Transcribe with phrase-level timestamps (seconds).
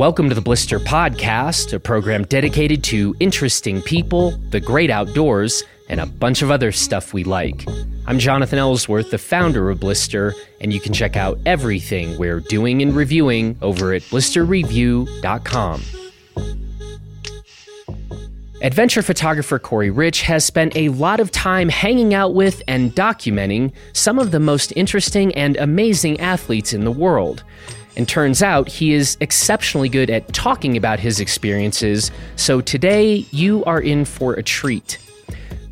[0.00, 6.00] Welcome to the Blister Podcast, a program dedicated to interesting people, the great outdoors, and
[6.00, 7.66] a bunch of other stuff we like.
[8.06, 10.32] I'm Jonathan Ellsworth, the founder of Blister,
[10.62, 15.82] and you can check out everything we're doing and reviewing over at blisterreview.com.
[18.62, 23.70] Adventure photographer Corey Rich has spent a lot of time hanging out with and documenting
[23.92, 27.44] some of the most interesting and amazing athletes in the world.
[28.00, 33.62] And turns out he is exceptionally good at talking about his experiences, so today you
[33.66, 34.96] are in for a treat.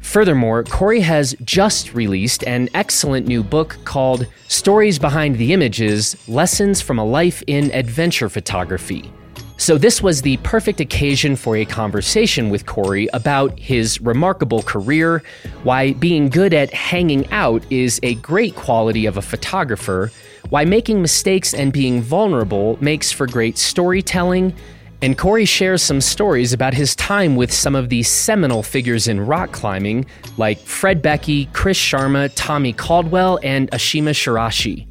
[0.00, 6.82] Furthermore, Corey has just released an excellent new book called Stories Behind the Images Lessons
[6.82, 9.10] from a Life in Adventure Photography.
[9.56, 15.22] So, this was the perfect occasion for a conversation with Corey about his remarkable career,
[15.62, 20.12] why being good at hanging out is a great quality of a photographer,
[20.48, 24.54] why making mistakes and being vulnerable makes for great storytelling,
[25.00, 29.20] and Corey shares some stories about his time with some of the seminal figures in
[29.20, 34.87] rock climbing, like Fred Beckey, Chris Sharma, Tommy Caldwell, and Ashima Shiraishi.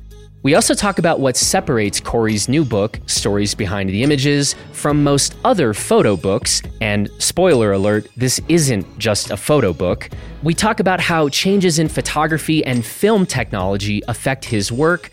[0.48, 5.36] We also talk about what separates Corey's new book, Stories Behind the Images, from most
[5.44, 6.62] other photo books.
[6.80, 10.09] And spoiler alert, this isn't just a photo book.
[10.44, 15.12] We talk about how changes in photography and film technology affect his work,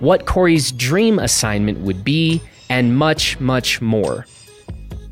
[0.00, 4.26] what Corey's dream assignment would be, and much, much more.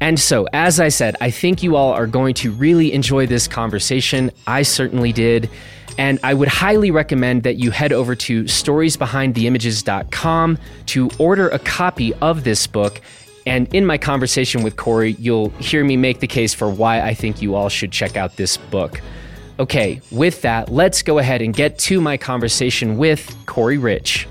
[0.00, 3.48] And so, as I said, I think you all are going to really enjoy this
[3.48, 4.32] conversation.
[4.46, 5.48] I certainly did.
[5.98, 12.14] And I would highly recommend that you head over to storiesbehindtheimages.com to order a copy
[12.14, 13.00] of this book.
[13.44, 17.14] And in my conversation with Corey, you'll hear me make the case for why I
[17.14, 19.00] think you all should check out this book.
[19.58, 24.26] Okay, with that, let's go ahead and get to my conversation with Corey Rich.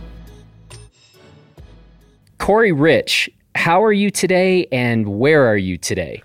[2.37, 6.23] Corey Rich, how are you today and where are you today?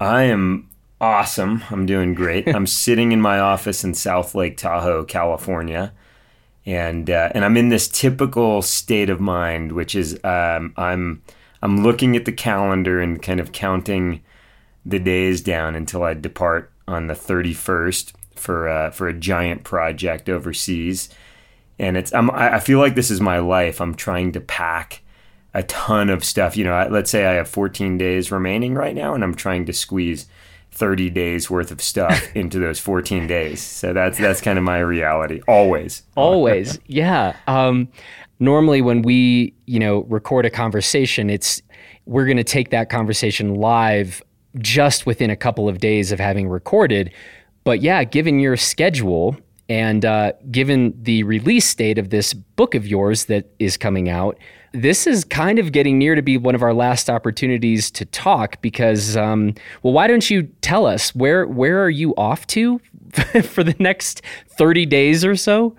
[0.00, 0.69] I am
[1.00, 1.64] awesome.
[1.70, 2.48] I'm doing great.
[2.54, 5.92] I'm sitting in my office in South Lake Tahoe, California,
[6.66, 11.22] and uh, and I'm in this typical state of mind, which is um, I'm
[11.62, 14.22] I'm looking at the calendar and kind of counting
[14.84, 20.28] the days down until I depart on the 31st for uh, for a giant project
[20.28, 21.08] overseas,
[21.78, 23.80] and it's I'm, I feel like this is my life.
[23.80, 25.02] I'm trying to pack
[25.52, 26.56] a ton of stuff.
[26.56, 29.72] You know, let's say I have 14 days remaining right now, and I'm trying to
[29.72, 30.26] squeeze
[30.72, 33.60] 30 days worth of stuff into those 14 days.
[33.60, 36.02] So that's that's kind of my reality always.
[36.16, 36.78] Always.
[36.86, 37.36] yeah.
[37.46, 37.88] Um,
[38.38, 41.62] normally when we, you know, record a conversation, it's
[42.06, 44.22] we're going to take that conversation live
[44.58, 47.12] just within a couple of days of having recorded.
[47.64, 49.36] But yeah, given your schedule
[49.68, 54.36] and uh, given the release date of this book of yours that is coming out,
[54.72, 58.60] this is kind of getting near to be one of our last opportunities to talk
[58.60, 62.80] because, um, well, why don't you tell us where where are you off to
[63.42, 65.76] for the next thirty days or so?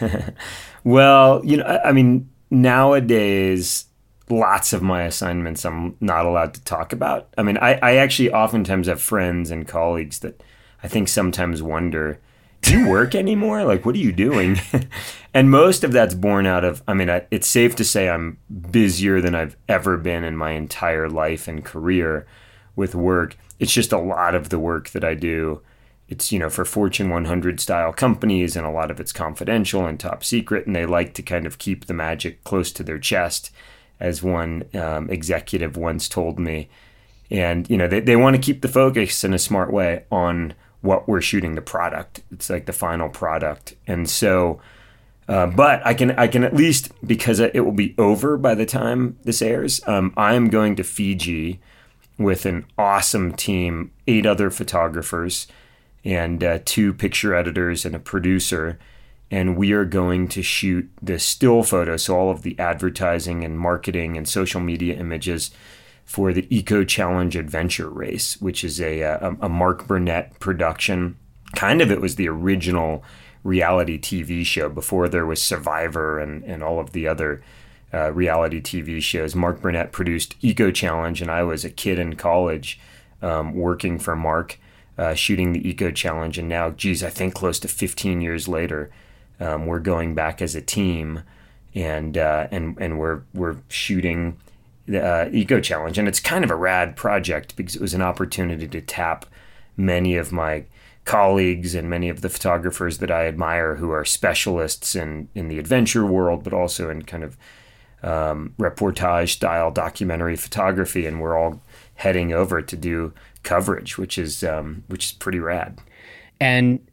[0.84, 3.86] well, you know, I mean, nowadays
[4.30, 7.28] lots of my assignments I'm not allowed to talk about.
[7.36, 10.42] I mean, I, I actually oftentimes have friends and colleagues that
[10.82, 12.20] I think sometimes wonder
[12.64, 13.62] do you work anymore?
[13.64, 14.58] Like, what are you doing?
[15.34, 18.38] and most of that's born out of, I mean, I, it's safe to say I'm
[18.70, 22.26] busier than I've ever been in my entire life and career
[22.74, 23.36] with work.
[23.60, 25.60] It's just a lot of the work that I do.
[26.08, 30.00] It's, you know, for Fortune 100 style companies, and a lot of it's confidential and
[30.00, 33.50] top secret, and they like to kind of keep the magic close to their chest,
[34.00, 36.68] as one um, executive once told me.
[37.30, 40.54] And, you know, they, they want to keep the focus in a smart way on
[40.84, 42.20] what we're shooting the product.
[42.30, 44.60] It's like the final product, and so.
[45.26, 48.66] Uh, but I can I can at least because it will be over by the
[48.66, 49.80] time this airs.
[49.86, 51.60] Um, I am going to Fiji
[52.18, 55.46] with an awesome team, eight other photographers,
[56.04, 58.78] and uh, two picture editors and a producer,
[59.30, 63.58] and we are going to shoot the still photos, so all of the advertising and
[63.58, 65.50] marketing and social media images
[66.04, 71.16] for the Eco Challenge Adventure Race, which is a, a, a Mark Burnett production.
[71.54, 73.02] Kind of, it was the original
[73.42, 77.42] reality TV show before there was Survivor and, and all of the other
[77.92, 79.34] uh, reality TV shows.
[79.34, 82.80] Mark Burnett produced Eco Challenge, and I was a kid in college
[83.22, 84.58] um, working for Mark,
[84.98, 86.38] uh, shooting the Eco Challenge.
[86.38, 88.90] And now, geez, I think close to 15 years later,
[89.38, 91.22] um, we're going back as a team,
[91.74, 94.38] and uh, and and we're we're shooting
[94.92, 98.66] uh, Eco Challenge, and it's kind of a rad project because it was an opportunity
[98.68, 99.26] to tap
[99.76, 100.64] many of my
[101.04, 105.58] colleagues and many of the photographers that I admire who are specialists in in the
[105.58, 107.36] adventure world, but also in kind of
[108.02, 111.62] um, reportage style documentary photography, and we're all
[111.94, 115.78] heading over to do coverage, which is um, which is pretty rad.
[116.40, 116.86] And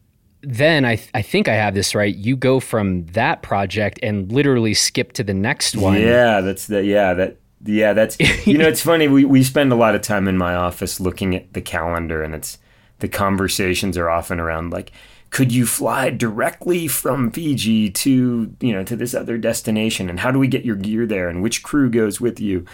[0.43, 2.15] then I, th- I think I have this right.
[2.15, 5.99] You go from that project and literally skip to the next one.
[5.99, 9.75] Yeah, that's the yeah that yeah that's you know it's funny we we spend a
[9.75, 12.57] lot of time in my office looking at the calendar and it's
[12.99, 14.91] the conversations are often around like
[15.31, 20.29] could you fly directly from Fiji to you know to this other destination and how
[20.29, 22.65] do we get your gear there and which crew goes with you?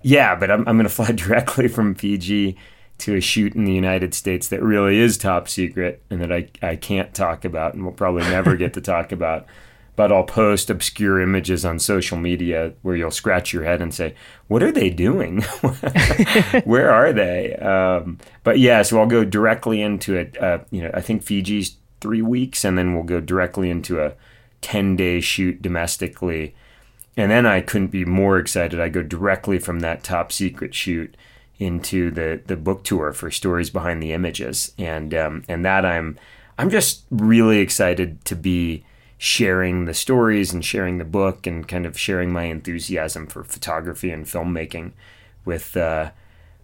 [0.00, 2.56] Yeah, but I'm I'm going to fly directly from Fiji
[2.98, 6.48] to a shoot in the United States that really is top secret and that I,
[6.62, 9.46] I can't talk about and we'll probably never get to talk about.
[9.96, 14.14] But I'll post obscure images on social media where you'll scratch your head and say,
[14.48, 15.42] What are they doing?
[16.64, 17.54] where are they?
[17.56, 20.40] Um, but yeah, so I'll go directly into it.
[20.40, 24.14] Uh, you know, I think Fiji's three weeks, and then we'll go directly into a
[24.60, 26.54] 10 day shoot domestically.
[27.16, 28.80] And then I couldn't be more excited.
[28.80, 31.16] I go directly from that top secret shoot
[31.58, 36.18] into the the book tour for stories behind the images, and um, and that I'm
[36.58, 38.84] I'm just really excited to be
[39.18, 44.10] sharing the stories and sharing the book and kind of sharing my enthusiasm for photography
[44.10, 44.92] and filmmaking
[45.44, 46.10] with uh,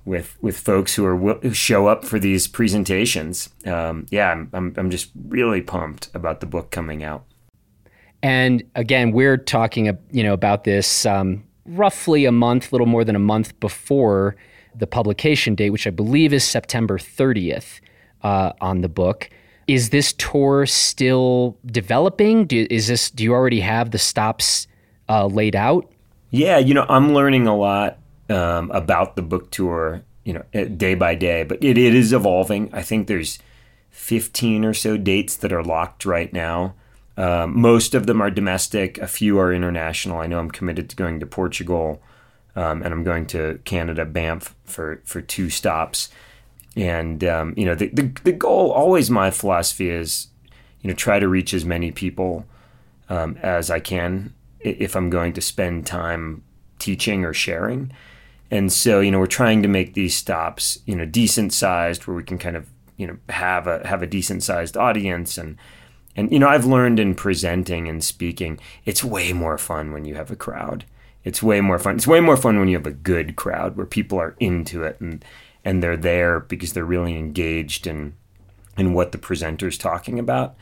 [0.04, 3.50] with with folks who are who show up for these presentations.
[3.66, 7.24] Um, yeah, I'm, I'm I'm just really pumped about the book coming out.
[8.22, 13.16] And again, we're talking, you know, about this um, roughly a month, little more than
[13.16, 14.36] a month before
[14.74, 17.80] the publication date, which I believe is September 30th
[18.22, 19.30] uh, on the book.
[19.70, 22.44] Is this tour still developing?
[22.46, 23.08] Do, is this?
[23.08, 24.66] Do you already have the stops
[25.08, 25.88] uh, laid out?
[26.30, 30.64] Yeah, you know, I'm learning a lot um, about the book tour, you know, eh,
[30.64, 32.68] day by day, but it, it is evolving.
[32.72, 33.38] I think there's
[33.90, 36.74] 15 or so dates that are locked right now.
[37.16, 38.98] Um, most of them are domestic.
[38.98, 40.18] A few are international.
[40.18, 42.02] I know I'm committed to going to Portugal
[42.56, 46.08] um, and I'm going to Canada, Banff for for two stops.
[46.76, 50.28] And um, you know, the, the the goal always my philosophy is,
[50.80, 52.46] you know, try to reach as many people
[53.08, 56.42] um, as I can if I'm going to spend time
[56.78, 57.92] teaching or sharing.
[58.50, 62.16] And so, you know, we're trying to make these stops, you know, decent sized where
[62.16, 65.56] we can kind of, you know, have a have a decent sized audience and
[66.16, 70.14] and you know, I've learned in presenting and speaking, it's way more fun when you
[70.16, 70.84] have a crowd
[71.24, 71.96] it's way more fun.
[71.96, 75.00] It's way more fun when you have a good crowd where people are into it
[75.00, 75.24] and
[75.64, 78.14] and they're there because they're really engaged in
[78.76, 80.56] in what the presenter's talking about.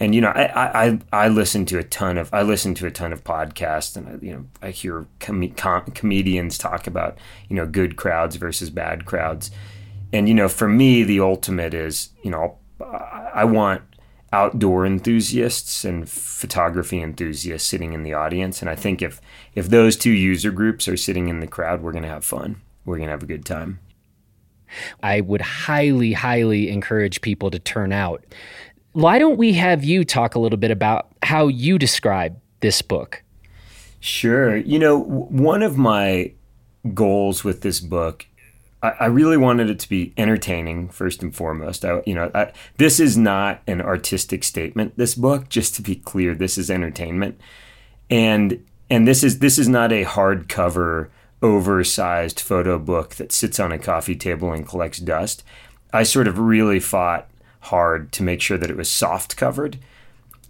[0.00, 2.90] And you know, I, I I listen to a ton of I listen to a
[2.90, 7.18] ton of podcasts, and I, you know, I hear com- com- comedians talk about
[7.48, 9.50] you know good crowds versus bad crowds.
[10.12, 13.82] And you know, for me, the ultimate is you know I want
[14.32, 18.60] outdoor enthusiasts and photography enthusiasts sitting in the audience.
[18.60, 19.20] And I think if
[19.54, 22.62] if those two user groups are sitting in the crowd, we're going to have fun.
[22.84, 23.78] We're going to have a good time.
[25.02, 28.24] I would highly, highly encourage people to turn out.
[28.92, 33.22] Why don't we have you talk a little bit about how you describe this book?
[34.00, 34.56] Sure.
[34.56, 36.32] You know, one of my
[36.94, 38.26] goals with this book
[38.82, 41.84] I, really wanted it to be entertaining first and foremost.
[41.84, 44.96] I, you know, I, this is not an artistic statement.
[44.96, 47.40] This book, just to be clear, this is entertainment,
[48.10, 51.10] and and this is this is not a hardcover,
[51.42, 55.42] oversized photo book that sits on a coffee table and collects dust.
[55.92, 57.28] I sort of really fought
[57.60, 59.78] hard to make sure that it was soft covered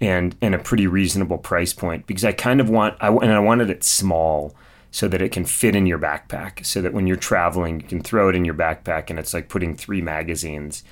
[0.00, 3.38] and and a pretty reasonable price point because I kind of want I and I
[3.38, 4.54] wanted it small
[4.90, 8.02] so that it can fit in your backpack so that when you're traveling you can
[8.02, 10.82] throw it in your backpack and it's like putting three magazines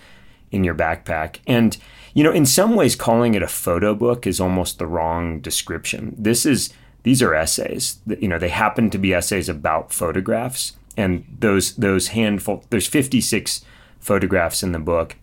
[0.50, 1.78] in your backpack and
[2.14, 6.14] you know in some ways calling it a photo book is almost the wrong description
[6.18, 11.24] this is these are essays you know they happen to be essays about photographs and
[11.38, 13.64] those those handful there's 56
[13.98, 15.16] photographs in the book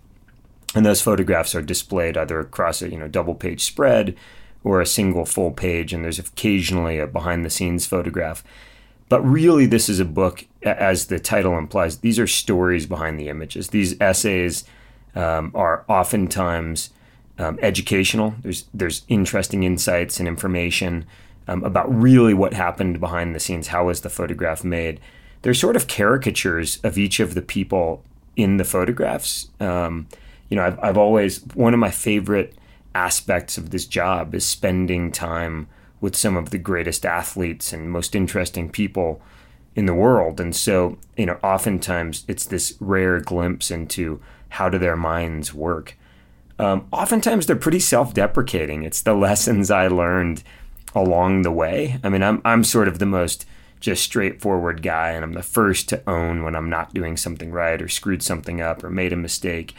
[0.75, 4.15] and those photographs are displayed either across a you know double page spread
[4.63, 8.43] or a single full page and there's occasionally a behind the scenes photograph
[9.09, 11.99] but really, this is a book, as the title implies.
[11.99, 13.69] These are stories behind the images.
[13.69, 14.65] These essays
[15.15, 16.89] um, are oftentimes
[17.39, 18.35] um, educational.
[18.41, 21.05] There's there's interesting insights and information
[21.47, 23.67] um, about really what happened behind the scenes.
[23.67, 24.99] How was the photograph made?
[25.41, 28.03] They're sort of caricatures of each of the people
[28.35, 29.49] in the photographs.
[29.59, 30.07] Um,
[30.49, 32.55] you know, I've, I've always one of my favorite
[32.95, 35.67] aspects of this job is spending time
[36.01, 39.21] with some of the greatest athletes and most interesting people
[39.75, 40.39] in the world.
[40.39, 45.95] And so, you know, oftentimes it's this rare glimpse into how do their minds work.
[46.59, 48.83] Um, oftentimes they're pretty self deprecating.
[48.83, 50.43] It's the lessons I learned
[50.97, 51.99] along the way.
[52.03, 53.45] I mean, I'm I'm sort of the most
[53.79, 57.81] just straightforward guy, and I'm the first to own when I'm not doing something right
[57.81, 59.73] or screwed something up or made a mistake.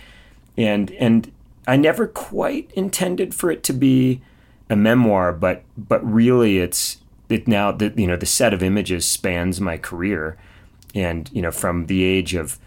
[0.57, 1.33] And and
[1.67, 4.23] I never quite intended for it to be
[4.71, 6.99] a memoir, but but really it's
[7.29, 10.37] it now that you know the set of images spans my career,
[10.95, 12.59] and you know from the age of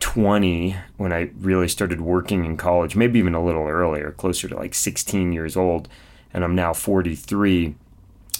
[0.00, 4.56] 20 when I really started working in college, maybe even a little earlier, closer to
[4.56, 5.88] like 16 years old,
[6.34, 7.76] and I'm now 43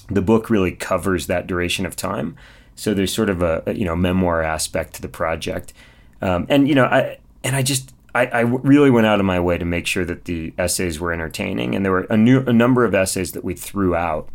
[0.09, 2.37] the book really covers that duration of time.
[2.75, 5.73] So there's sort of a, you know memoir aspect to the project,
[6.21, 9.41] um, and you know I and I just I, I, really went out of my
[9.41, 12.53] way to make sure that the essays were entertaining, and there were a new a
[12.53, 14.29] number of essays that we threw out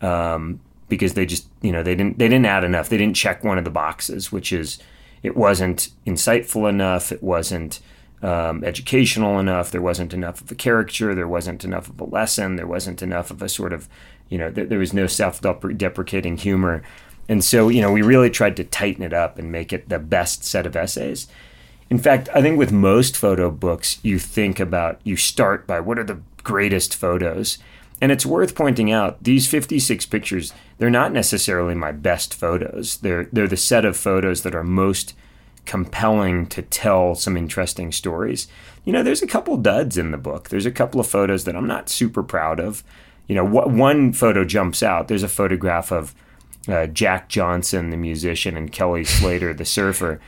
[0.00, 2.88] um, because they just you know they didn't they didn't add enough.
[2.88, 4.78] They didn't check one of the boxes, which is
[5.22, 7.10] it wasn't insightful enough.
[7.10, 7.80] It wasn't
[8.22, 9.70] um, educational enough.
[9.70, 11.14] There wasn't enough of a caricature.
[11.14, 12.56] There wasn't enough of a lesson.
[12.56, 13.88] There wasn't enough of a sort of
[14.28, 16.82] you know, th- there was no self-deprecating humor,
[17.28, 19.98] and so you know, we really tried to tighten it up and make it the
[19.98, 21.26] best set of essays.
[21.90, 25.98] In fact, I think with most photo books, you think about you start by what
[25.98, 27.58] are the greatest photos.
[28.00, 32.98] And it's worth pointing out these 56 pictures, they're not necessarily my best photos.
[32.98, 35.14] They're they're the set of photos that are most
[35.64, 38.48] compelling to tell some interesting stories.
[38.84, 40.48] You know, there's a couple duds in the book.
[40.48, 42.84] There's a couple of photos that I'm not super proud of
[43.28, 45.08] you know, wh- one photo jumps out.
[45.08, 46.14] There's a photograph of
[46.66, 50.20] uh, Jack Johnson, the musician, and Kelly Slater, the surfer.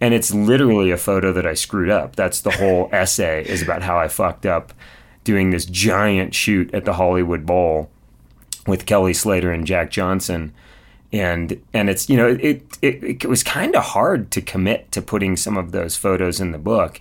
[0.00, 2.16] And it's literally a photo that I screwed up.
[2.16, 4.72] That's the whole essay is about how I fucked up
[5.24, 7.90] doing this giant shoot at the Hollywood Bowl
[8.66, 10.52] with Kelly Slater and Jack Johnson.
[11.10, 15.00] And and it's you know it it, it was kind of hard to commit to
[15.00, 17.00] putting some of those photos in the book,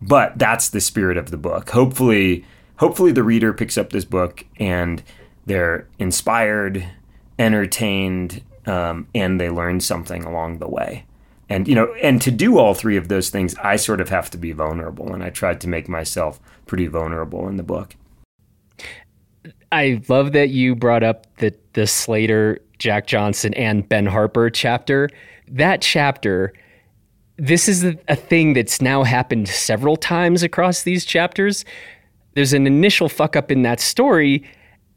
[0.00, 1.68] but that's the spirit of the book.
[1.68, 2.46] Hopefully,
[2.82, 5.04] hopefully the reader picks up this book and
[5.46, 6.84] they're inspired,
[7.38, 11.04] entertained, um, and they learn something along the way.
[11.48, 14.30] And you know, and to do all three of those things, I sort of have
[14.30, 17.94] to be vulnerable, and I tried to make myself pretty vulnerable in the book.
[19.70, 25.08] I love that you brought up the the Slater, Jack Johnson, and Ben Harper chapter.
[25.46, 26.52] That chapter,
[27.36, 31.64] this is a, a thing that's now happened several times across these chapters
[32.34, 34.42] there's an initial fuck up in that story,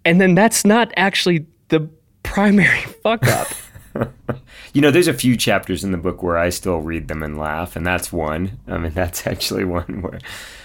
[0.03, 1.89] and then that's not actually the
[2.23, 3.47] primary fuck up.
[4.73, 7.37] you know, there's a few chapters in the book where I still read them and
[7.37, 8.59] laugh, and that's one.
[8.67, 10.19] I mean, that's actually one where.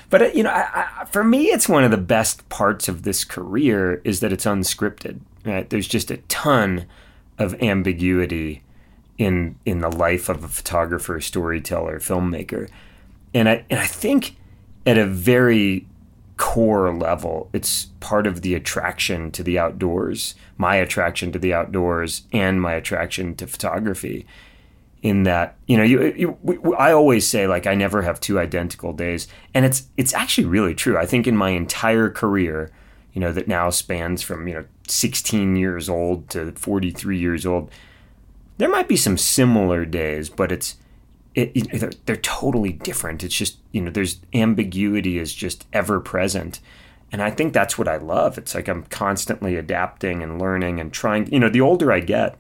[0.09, 3.03] But uh, you know, I, I, for me, it's one of the best parts of
[3.03, 5.21] this career is that it's unscripted.
[5.45, 5.69] Right?
[5.69, 6.87] There's just a ton
[7.39, 8.63] of ambiguity
[9.19, 12.69] in in the life of a photographer, storyteller, filmmaker,
[13.33, 14.37] and I and I think
[14.87, 15.87] at a very
[16.41, 17.51] core level.
[17.53, 22.73] It's part of the attraction to the outdoors, my attraction to the outdoors, and my
[22.73, 24.27] attraction to photography.
[25.03, 28.93] In that, you know, you, you, I always say like I never have two identical
[28.93, 30.99] days, and it's it's actually really true.
[30.99, 32.71] I think in my entire career,
[33.13, 37.71] you know, that now spans from you know 16 years old to 43 years old,
[38.59, 40.77] there might be some similar days, but it's
[41.35, 43.23] it, it, they're, they're totally different.
[43.23, 46.61] It's just you know there's ambiguity is just ever present,
[47.13, 48.39] and I think that's what I love.
[48.39, 51.33] It's like I'm constantly adapting and learning and trying.
[51.33, 52.37] You know, the older I get,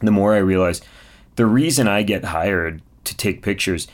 [0.00, 0.80] the more I realize
[1.36, 3.88] the reason I get hired to take pictures.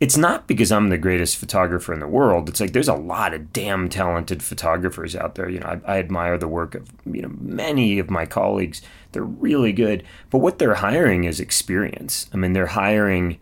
[0.00, 2.48] It's not because I'm the greatest photographer in the world.
[2.48, 5.46] It's like there's a lot of damn talented photographers out there.
[5.50, 8.80] You know, I, I admire the work of you know many of my colleagues.
[9.12, 12.30] They're really good, but what they're hiring is experience.
[12.32, 13.38] I mean, they're hiring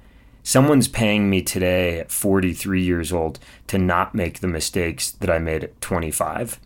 [0.48, 5.38] someone's paying me today at 43 years old to not make the mistakes that I
[5.38, 6.58] made at 25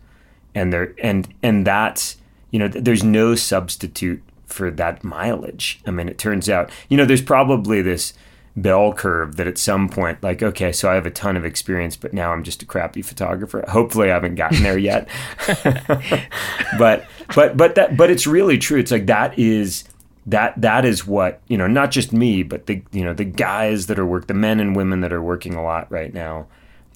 [0.55, 2.15] and there and and that's
[2.49, 5.81] you know there's no substitute for that mileage.
[5.85, 8.13] I mean it turns out you know there's probably this
[8.55, 11.97] bell curve that at some point like okay so I have a ton of experience
[11.97, 13.65] but now I'm just a crappy photographer.
[13.67, 15.09] Hopefully I haven't gotten there yet.
[16.77, 18.79] But but but that but it's really true.
[18.79, 19.83] It's like that is
[20.25, 23.87] that that is what you know not just me but the you know the guys
[23.87, 26.47] that are work the men and women that are working a lot right now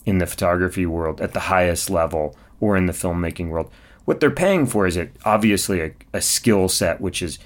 [0.07, 3.69] in the photography world at the highest level or in the filmmaking world.
[4.05, 7.38] What they're paying for is it obviously a, a skill set which is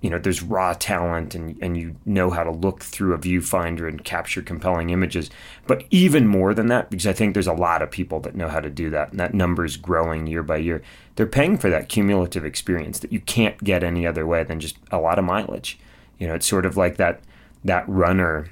[0.00, 3.88] you know there's raw talent and and you know how to look through a viewfinder
[3.88, 5.30] and capture compelling images.
[5.66, 8.48] But even more than that because i think there's a lot of people that know
[8.48, 10.82] how to do that and that number is growing year by year
[11.16, 14.76] they're paying for that cumulative experience that you can't get any other way than just
[14.92, 15.78] a lot of mileage.
[16.18, 17.20] You know it's sort of like that
[17.64, 18.50] that runner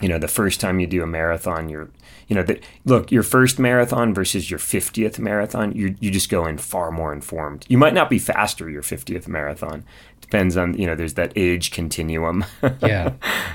[0.00, 1.88] you know, the first time you do a marathon, you're,
[2.30, 6.46] you know, that look, your first marathon versus your 50th marathon, you, you just go
[6.46, 7.66] in far more informed.
[7.68, 9.84] You might not be faster your 50th marathon.
[10.20, 12.70] Depends on, you know, there's that age continuum yeah.
[12.82, 13.12] yeah.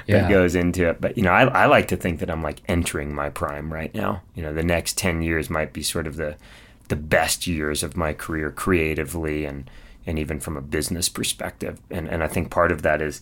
[0.07, 0.99] that goes into it.
[0.99, 3.95] But, you know, I, I like to think that I'm like entering my prime right
[3.95, 4.21] now.
[4.35, 6.35] You know, the next 10 years might be sort of the,
[6.89, 9.69] the best years of my career creatively and,
[10.05, 11.79] and even from a business perspective.
[11.89, 13.21] And, and I think part of that is,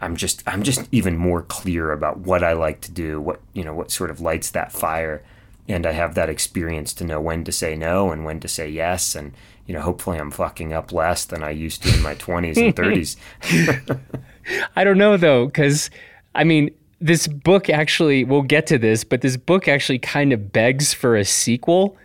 [0.00, 3.64] I'm just I'm just even more clear about what I like to do, what you
[3.64, 5.22] know, what sort of lights that fire,
[5.68, 8.68] and I have that experience to know when to say no and when to say
[8.68, 9.32] yes, and
[9.66, 12.76] you know, hopefully I'm fucking up less than I used to in my 20s and
[12.76, 14.00] 30s.
[14.76, 15.90] I don't know though, because
[16.34, 20.52] I mean, this book actually we'll get to this, but this book actually kind of
[20.52, 21.96] begs for a sequel.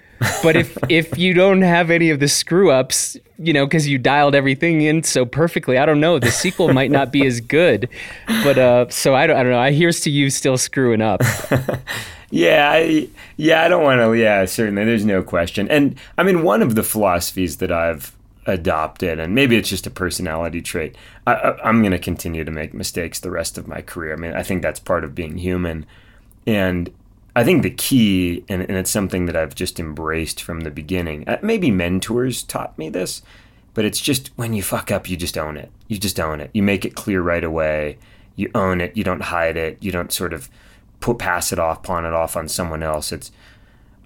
[0.43, 3.97] But if if you don't have any of the screw ups, you know, because you
[3.97, 5.77] dialed everything in so perfectly.
[5.77, 6.19] I don't know.
[6.19, 7.89] The sequel might not be as good,
[8.43, 9.59] but uh, so I don't, I don't know.
[9.59, 11.21] I here's to you still screwing up.
[12.29, 14.13] yeah, I, yeah, I don't want to.
[14.13, 15.67] Yeah, certainly, there's no question.
[15.69, 19.91] And I mean, one of the philosophies that I've adopted, and maybe it's just a
[19.91, 20.95] personality trait.
[21.25, 24.13] I, am going to continue to make mistakes the rest of my career.
[24.13, 25.85] I mean, I think that's part of being human,
[26.45, 26.91] and
[27.35, 31.27] I think the key, and, and, it's something that I've just embraced from the beginning.
[31.27, 33.21] Uh, maybe mentors taught me this,
[33.73, 35.71] but it's just when you fuck up, you just own it.
[35.87, 36.51] You just own it.
[36.53, 37.97] You make it clear right away.
[38.35, 38.97] You own it.
[38.97, 39.77] You don't hide it.
[39.79, 40.49] You don't sort of
[40.99, 43.13] put pass it off, pawn it off on someone else.
[43.13, 43.31] It's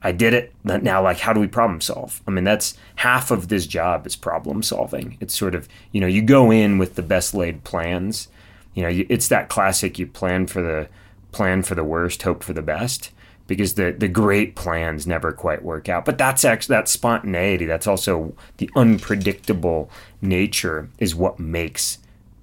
[0.03, 0.53] I did it.
[0.63, 2.21] Now, like, how do we problem solve?
[2.27, 5.17] I mean, that's half of this job is problem solving.
[5.19, 8.27] It's sort of you know you go in with the best laid plans.
[8.75, 9.97] You know, it's that classic.
[9.97, 10.89] You plan for the
[11.31, 13.11] plan for the worst, hope for the best
[13.47, 16.05] because the the great plans never quite work out.
[16.05, 17.65] But that's actually that spontaneity.
[17.65, 19.89] That's also the unpredictable
[20.21, 21.99] nature is what makes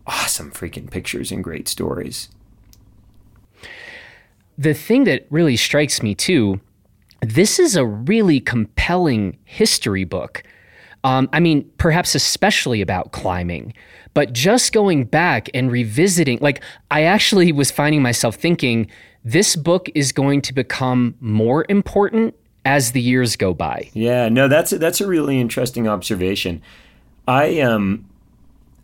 [0.07, 2.29] awesome freaking pictures and great stories.
[4.59, 6.61] The thing that really strikes me too,
[7.21, 10.43] this is a really compelling history book.
[11.05, 13.75] Um, I mean, perhaps especially about climbing,
[14.15, 18.89] but just going back and revisiting, like, I actually was finding myself thinking,
[19.25, 23.91] this book is going to become more important as the years go by.
[23.93, 26.63] Yeah, no, that's a, that's a really interesting observation.
[27.27, 28.07] I um,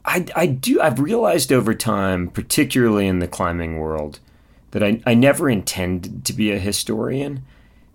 [0.05, 4.21] I I do I've realized over time, particularly in the climbing world,
[4.71, 7.45] that I I never intended to be a historian,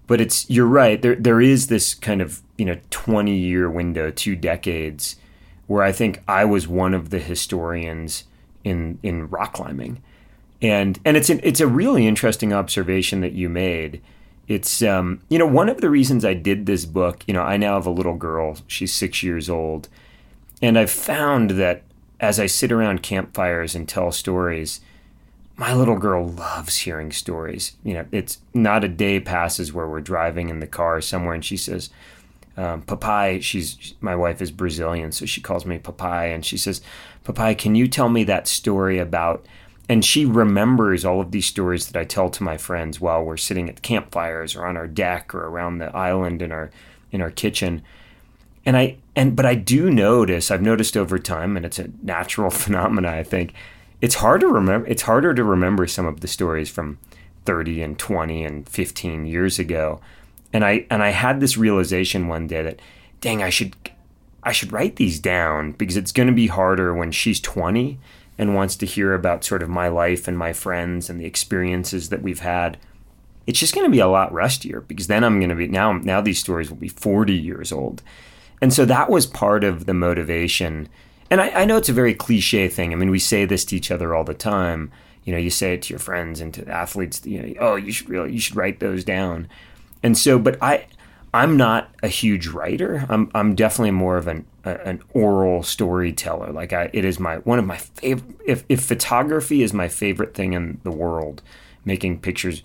[0.07, 1.01] but it's you're right.
[1.01, 5.15] There there is this kind of you know twenty year window, two decades,
[5.67, 8.25] where I think I was one of the historians
[8.63, 10.01] in in rock climbing
[10.63, 14.01] and and it's an, it's a really interesting observation that you made.
[14.47, 17.23] It's um, you know one of the reasons I did this book.
[17.27, 18.57] You know, I now have a little girl.
[18.65, 19.89] She's six years old,
[20.61, 21.83] and I've found that
[22.19, 24.79] as I sit around campfires and tell stories,
[25.57, 27.73] my little girl loves hearing stories.
[27.83, 31.43] You know, it's not a day passes where we're driving in the car somewhere and
[31.43, 31.89] she says,
[32.55, 36.81] um, Papai, she's my wife is Brazilian, so she calls me Papai, and she says,
[37.25, 39.45] Papai, can you tell me that story about
[39.89, 43.37] and she remembers all of these stories that I tell to my friends while we're
[43.37, 46.71] sitting at campfires or on our deck or around the island in our
[47.11, 47.81] in our kitchen.
[48.65, 52.49] And I and but I do notice I've noticed over time and it's a natural
[52.63, 53.53] phenomena I think
[53.99, 56.97] it's hard to remember it's harder to remember some of the stories from
[57.45, 59.99] 30 and 20 and 15 years ago.
[60.53, 62.79] And I and I had this realization one day that
[63.19, 63.75] dang I should
[64.43, 67.99] I should write these down because it's going to be harder when she's 20
[68.37, 72.09] and wants to hear about sort of my life and my friends and the experiences
[72.09, 72.77] that we've had,
[73.45, 75.93] it's just going to be a lot rustier because then I'm going to be now
[75.93, 78.01] now these stories will be 40 years old.
[78.61, 80.87] And so that was part of the motivation.
[81.29, 82.93] And I, I know it's a very cliche thing.
[82.93, 84.91] I mean, we say this to each other all the time.
[85.25, 87.91] You know, you say it to your friends and to athletes, you know, oh, you
[87.91, 89.47] should really you should write those down.
[90.01, 90.85] And so, but I
[91.33, 93.05] I'm not a huge writer.
[93.09, 96.51] I'm I'm definitely more of an a, an oral storyteller.
[96.51, 98.35] Like I, it is my one of my favorite.
[98.45, 101.41] If if photography is my favorite thing in the world,
[101.85, 102.63] making pictures,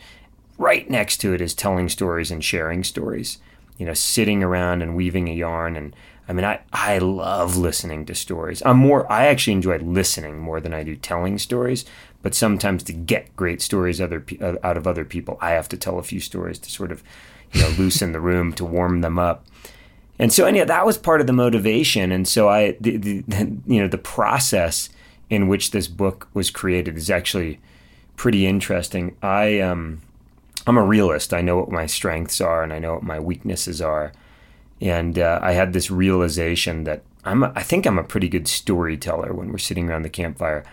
[0.57, 3.39] right next to it is telling stories and sharing stories.
[3.77, 5.95] You know, sitting around and weaving a yarn and
[6.29, 8.63] I mean, I, I love listening to stories.
[8.67, 11.87] I'm more, I actually enjoy listening more than I do telling stories.
[12.21, 15.79] But sometimes to get great stories other uh, out of other people, I have to
[15.79, 17.03] tell a few stories to sort of
[17.53, 19.47] you know, loosen the room to warm them up.
[20.19, 22.11] And so, anyhow, that was part of the motivation.
[22.11, 23.25] And so, I, the, the,
[23.67, 24.89] you know, the process
[25.31, 27.61] in which this book was created is actually
[28.17, 29.17] pretty interesting.
[29.23, 30.01] I, um,
[30.67, 31.33] I'm a realist.
[31.33, 34.13] I know what my strengths are, and I know what my weaknesses are.
[34.81, 38.49] And uh, I had this realization that I'm, a, I think I'm a pretty good
[38.49, 40.65] storyteller when we're sitting around the campfire.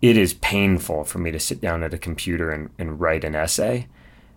[0.00, 3.34] it is painful for me to sit down at a computer and, and write an
[3.34, 3.86] essay.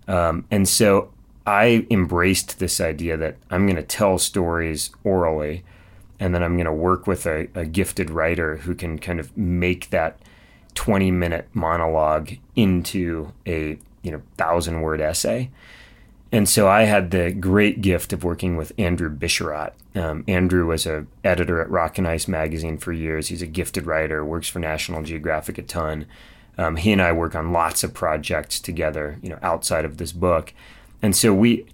[0.07, 1.11] Um, and so
[1.45, 5.63] I embraced this idea that I'm going to tell stories orally
[6.21, 9.35] and then I'm going to work with a, a, gifted writer who can kind of
[9.35, 10.19] make that
[10.75, 15.49] 20 minute monologue into a you know thousand word essay.
[16.31, 19.73] And so I had the great gift of working with Andrew Bisharat.
[19.95, 23.27] Um, Andrew was a editor at Rock and Ice magazine for years.
[23.27, 26.05] He's a gifted writer, works for National Geographic a ton.
[26.57, 30.11] Um, he and I work on lots of projects together, you know, outside of this
[30.11, 30.53] book.
[31.01, 31.65] And so we,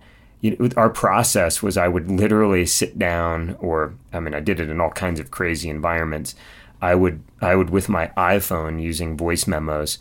[0.41, 4.59] you know, our process was I would literally sit down, or I mean, I did
[4.59, 6.35] it in all kinds of crazy environments.
[6.81, 9.97] I would, I would with my iPhone using voice memos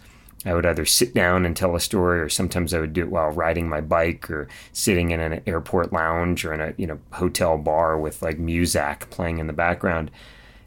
[0.47, 3.11] I would either sit down and tell a story, or sometimes I would do it
[3.11, 7.01] while riding my bike, or sitting in an airport lounge or in a you know
[7.12, 10.11] hotel bar with like Muzak playing in the background.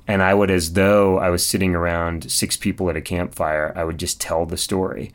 [0.05, 3.83] And I would, as though I was sitting around six people at a campfire, I
[3.83, 5.13] would just tell the story,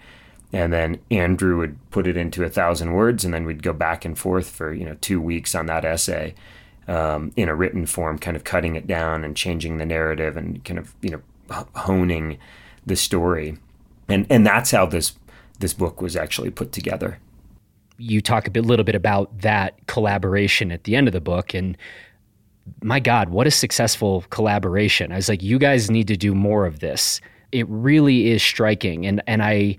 [0.54, 4.04] and then Andrew would put it into a thousand words, and then we'd go back
[4.04, 6.34] and forth for you know two weeks on that essay.
[6.86, 10.62] Um, in a written form, kind of cutting it down and changing the narrative and
[10.64, 12.38] kind of you know honing
[12.84, 13.56] the story
[14.08, 15.14] and and that's how this
[15.60, 17.18] this book was actually put together.
[17.96, 21.54] You talk a bit, little bit about that collaboration at the end of the book,
[21.54, 21.76] and
[22.82, 25.12] my God, what a successful collaboration!
[25.12, 27.20] I was like, you guys need to do more of this.
[27.52, 29.76] It really is striking, and and I.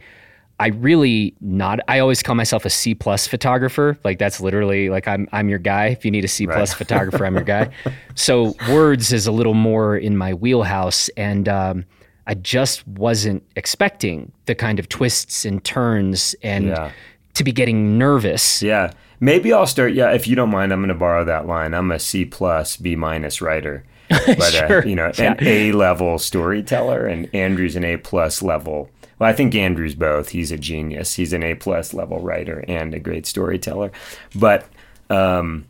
[0.59, 1.79] I really not.
[1.87, 3.97] I always call myself a C plus photographer.
[4.03, 5.87] Like that's literally like I'm I'm your guy.
[5.87, 6.77] If you need a C plus right.
[6.77, 7.69] photographer, I'm your guy.
[8.15, 11.85] So words is a little more in my wheelhouse, and um,
[12.27, 16.91] I just wasn't expecting the kind of twists and turns and yeah.
[17.33, 18.61] to be getting nervous.
[18.61, 18.91] Yeah.
[19.19, 19.93] Maybe I'll start.
[19.93, 21.73] Yeah, if you don't mind, I'm going to borrow that line.
[21.73, 24.83] I'm a C plus, B minus writer, but uh, sure.
[24.83, 25.33] uh, you know, yeah.
[25.33, 28.89] an A level storyteller, and Andrew's an A plus level.
[29.17, 30.30] Well, I think Andrew's both.
[30.30, 31.15] He's a genius.
[31.15, 33.91] He's an A plus level writer and a great storyteller.
[34.36, 34.67] But
[35.10, 35.65] um,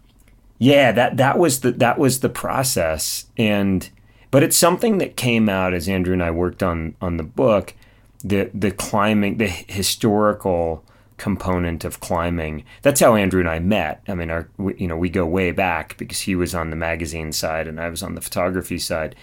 [0.58, 3.90] yeah, that that was the that was the process, and
[4.32, 7.74] but it's something that came out as Andrew and I worked on on the book,
[8.24, 10.84] the the climbing, the historical
[11.18, 12.64] component of climbing.
[12.82, 14.02] That's how Andrew and I met.
[14.08, 16.76] I mean, our we, you know we go way back because he was on the
[16.76, 19.16] magazine side and I was on the photography side.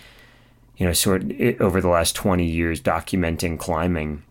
[0.76, 4.22] You know, sort of eh, over the last twenty years, documenting climbing,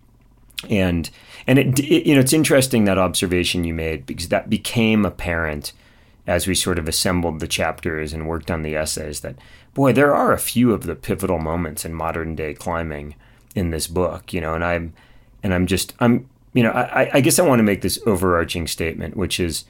[0.70, 1.10] and
[1.48, 5.74] and it, it you know it's interesting that observation you made because that became apparent
[6.28, 9.36] as we sort of assembled the chapters and worked on the essays that
[9.74, 13.16] boy, there are a few of the pivotal moments in modern day climbing
[13.56, 14.94] in this book, you know, and I'm,
[15.44, 18.68] and I'm just, I'm, you know, I, I guess I want to make this overarching
[18.68, 19.66] statement, which is,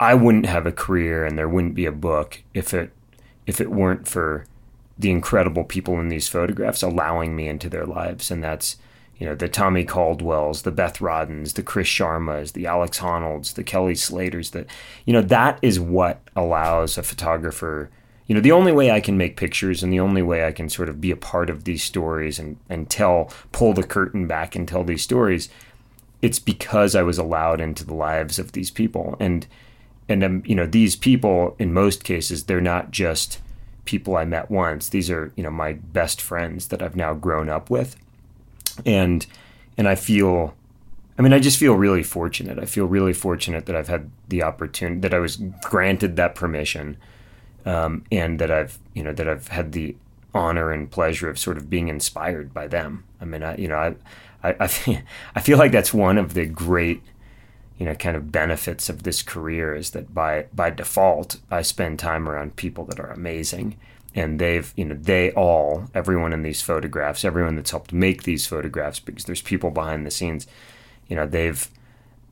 [0.00, 2.90] I wouldn't have a career and there wouldn't be a book if it,
[3.46, 4.46] if it weren't for
[5.02, 8.76] the incredible people in these photographs allowing me into their lives, and that's,
[9.18, 13.64] you know, the Tommy Caldwells, the Beth Roddens, the Chris Sharmas, the Alex Honnolds, the
[13.64, 14.66] Kelly Slaters, that,
[15.04, 17.90] you know, that is what allows a photographer
[18.26, 20.68] you know, the only way I can make pictures and the only way I can
[20.68, 24.54] sort of be a part of these stories and, and tell, pull the curtain back
[24.54, 25.48] and tell these stories,
[26.22, 29.16] it's because I was allowed into the lives of these people.
[29.18, 29.46] And,
[30.08, 33.40] and, um, you know, these people, in most cases, they're not just
[33.84, 34.88] people I met once.
[34.88, 37.96] These are, you know, my best friends that I've now grown up with.
[38.86, 39.26] And,
[39.76, 40.54] and I feel,
[41.18, 42.58] I mean, I just feel really fortunate.
[42.58, 46.96] I feel really fortunate that I've had the opportunity, that I was granted that permission
[47.64, 49.96] um, and that I've you know that I've had the
[50.34, 53.04] honor and pleasure of sort of being inspired by them.
[53.20, 53.94] I mean, I you know I
[54.42, 55.00] I I feel,
[55.34, 57.02] I feel like that's one of the great
[57.78, 61.98] you know kind of benefits of this career is that by by default I spend
[61.98, 63.76] time around people that are amazing
[64.14, 68.46] and they've you know they all everyone in these photographs everyone that's helped make these
[68.46, 70.46] photographs because there's people behind the scenes
[71.08, 71.68] you know they've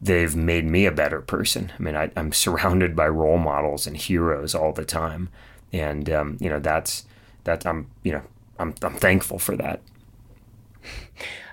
[0.01, 1.73] they've made me a better person.
[1.79, 5.29] I mean, I, am surrounded by role models and heroes all the time,
[5.73, 7.05] and um, you know that's
[7.45, 8.23] that I'm you know
[8.59, 9.81] I'm I'm thankful for that.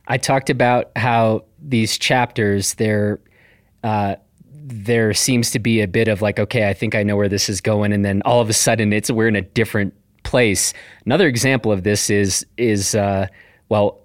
[0.08, 3.19] I talked about how these chapters there
[3.83, 4.15] uh,
[4.51, 7.47] there seems to be a bit of like okay I think I know where this
[7.49, 10.73] is going and then all of a sudden it's we're in a different place.
[11.05, 13.27] Another example of this is is uh,
[13.69, 14.01] well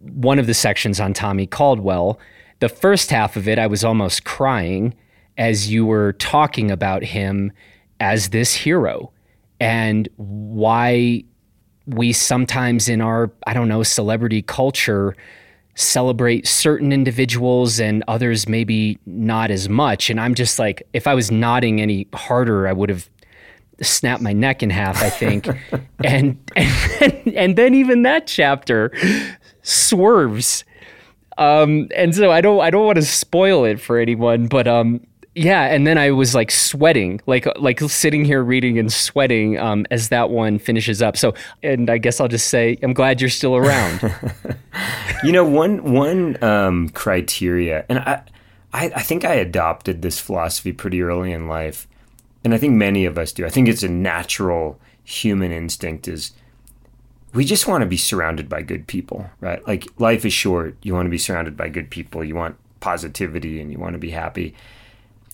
[0.00, 2.18] one of the sections on Tommy Caldwell
[2.60, 4.94] the first half of it, I was almost crying
[5.36, 7.52] as you were talking about him
[7.98, 9.10] as this hero
[9.58, 11.24] and why
[11.86, 15.16] we sometimes in our, I don't know, celebrity culture
[15.80, 20.10] celebrate certain individuals and others maybe not as much.
[20.10, 23.08] And I'm just like, if I was nodding any harder, I would have
[23.80, 25.48] snapped my neck in half, I think.
[26.04, 28.92] and, and, and then even that chapter
[29.62, 30.64] swerves.
[31.38, 35.00] Um, and so I don't I don't want to spoil it for anyone, but um,
[35.34, 39.86] yeah, and then I was like sweating, like like sitting here reading and sweating um,
[39.90, 41.16] as that one finishes up.
[41.16, 44.14] So, and I guess I'll just say I'm glad you're still around.
[45.24, 48.22] you know, one one um, criteria, and I,
[48.72, 51.86] I I think I adopted this philosophy pretty early in life,
[52.42, 53.46] and I think many of us do.
[53.46, 56.32] I think it's a natural human instinct is
[57.32, 59.64] we just want to be surrounded by good people, right?
[59.66, 60.76] Like life is short.
[60.82, 62.24] You want to be surrounded by good people.
[62.24, 64.54] You want positivity and you want to be happy.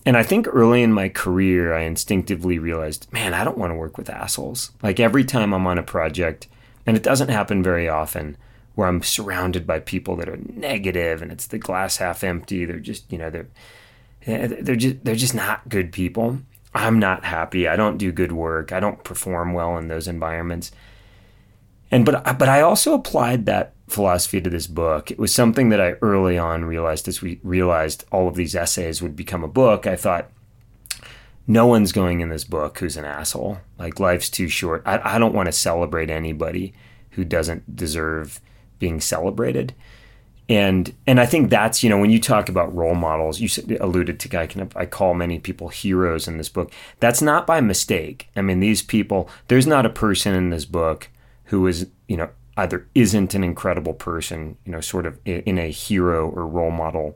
[0.07, 3.77] And I think early in my career, I instinctively realized, man, I don't want to
[3.77, 4.71] work with assholes.
[4.81, 6.47] Like every time I'm on a project,
[6.85, 8.37] and it doesn't happen very often,
[8.75, 12.63] where I'm surrounded by people that are negative and it's the glass half empty.
[12.63, 13.49] They're just, you know, they're
[14.25, 16.39] eh, they're just they're just not good people.
[16.73, 17.67] I'm not happy.
[17.67, 18.71] I don't do good work.
[18.71, 20.71] I don't perform well in those environments.
[21.91, 25.11] And but but I also applied that philosophy to this book.
[25.11, 29.01] It was something that I early on realized as we realized all of these essays
[29.01, 29.87] would become a book.
[29.87, 30.29] I thought,
[31.47, 33.59] no one's going in this book who's an asshole.
[33.79, 34.83] Like life's too short.
[34.85, 36.73] I, I don't want to celebrate anybody
[37.11, 38.41] who doesn't deserve
[38.79, 39.73] being celebrated.
[40.49, 44.19] And and I think that's you know when you talk about role models, you alluded
[44.19, 46.71] to I can I call many people heroes in this book.
[46.99, 48.29] That's not by mistake.
[48.35, 49.29] I mean these people.
[49.47, 51.09] There's not a person in this book
[51.45, 55.71] who is you know either isn't an incredible person, you know, sort of in a
[55.71, 57.15] hero or role model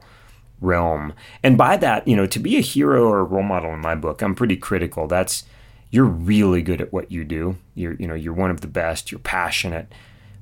[0.62, 1.14] realm.
[1.42, 3.96] And by that, you know, to be a hero or a role model in my
[3.96, 5.08] book, I'm pretty critical.
[5.08, 5.44] That's
[5.90, 7.58] you're really good at what you do.
[7.74, 9.12] You're, you know, you're one of the best.
[9.12, 9.92] You're passionate,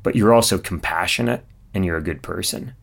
[0.03, 2.73] but you're also compassionate and you're a good person.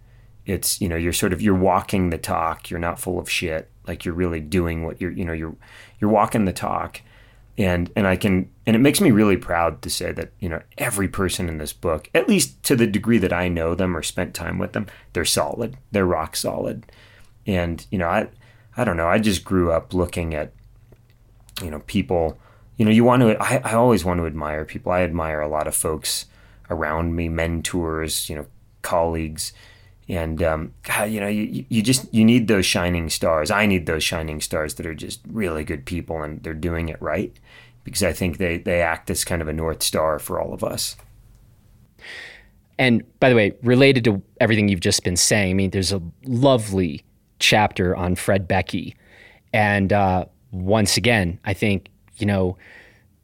[0.47, 2.71] It's, you know, you're sort of you're walking the talk.
[2.71, 3.71] You're not full of shit.
[3.87, 5.55] Like you're really doing what you're, you know, you're
[6.01, 7.03] you're walking the talk
[7.59, 10.61] and and I can and it makes me really proud to say that you know
[10.79, 14.03] every person in this book, at least to the degree that I know them or
[14.03, 15.77] spent time with them, they're solid.
[15.93, 16.87] They're rock solid.
[17.47, 18.29] And you know, I
[18.77, 19.09] I don't know.
[19.09, 20.53] I just grew up looking at
[21.63, 22.39] you know people.
[22.77, 23.43] You know, you want to.
[23.43, 24.93] I, I always want to admire people.
[24.93, 26.27] I admire a lot of folks
[26.69, 28.47] around me, mentors, you know,
[28.83, 29.53] colleagues,
[30.09, 33.51] and um, God, you know, you, you just you need those shining stars.
[33.51, 37.01] I need those shining stars that are just really good people and they're doing it
[37.03, 37.37] right
[37.83, 40.63] because I think they, they act as kind of a North Star for all of
[40.63, 40.97] us.
[42.79, 46.03] And by the way, related to everything you've just been saying, I mean, there's a
[46.25, 47.05] lovely
[47.39, 48.95] chapter on Fred Beckey.
[49.53, 52.57] And uh, once again, I think, you know,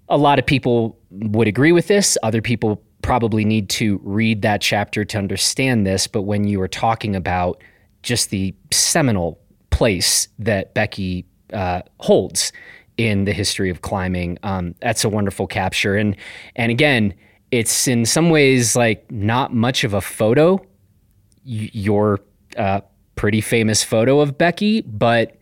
[0.09, 2.17] a lot of people would agree with this.
[2.23, 6.07] Other people probably need to read that chapter to understand this.
[6.07, 7.63] But when you were talking about
[8.03, 9.39] just the seminal
[9.71, 12.53] place that Beckey uh, holds
[12.97, 14.39] in the history of climbing.
[14.43, 16.17] Um, that's a wonderful capture, and
[16.57, 17.15] and again,
[17.51, 20.65] it's in some ways like not much of a photo.
[21.45, 22.21] Your
[22.57, 22.83] uh,
[23.17, 25.37] pretty famous photo of Beckey, but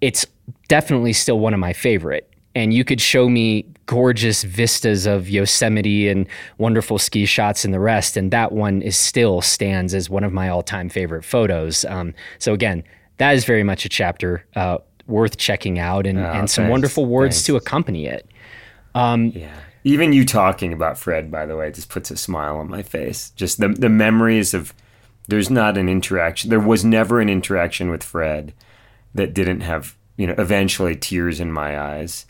[0.00, 0.26] it's
[0.68, 2.32] definitely still one of my favorite.
[2.56, 7.78] And you could show me gorgeous vistas of Yosemite and wonderful ski shots and the
[7.78, 11.84] rest, and that one is still stands as one of my all-time favorite photos.
[11.84, 12.82] Um, so again,
[13.18, 17.04] that is very much a chapter uh, worth checking out and, oh, and some wonderful
[17.04, 17.46] words thanks.
[17.46, 18.26] to accompany it.
[18.94, 19.54] Um, yeah.
[19.84, 23.32] Even you talking about Fred, by the way, just puts a smile on my face.
[23.36, 24.72] Just the, the memories of
[25.28, 26.48] there's not an interaction.
[26.48, 28.54] There was never an interaction with Fred
[29.14, 32.24] that didn't have, you know, eventually tears in my eyes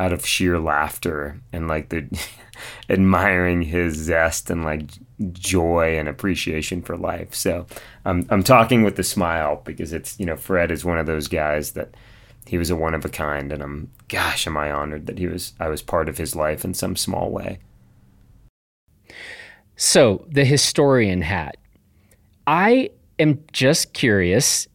[0.00, 2.08] out of sheer laughter and like the
[2.88, 4.84] admiring his zest and like
[5.32, 7.34] joy and appreciation for life.
[7.34, 7.66] So
[8.06, 11.28] I'm I'm talking with a smile because it's you know Fred is one of those
[11.28, 11.94] guys that
[12.46, 15.26] he was a one of a kind, and I'm gosh, am I honored that he
[15.26, 17.58] was I was part of his life in some small way.
[19.76, 21.58] So the historian hat.
[22.46, 24.66] I am just curious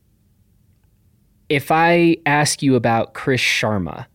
[1.49, 4.05] if I ask you about Chris Sharma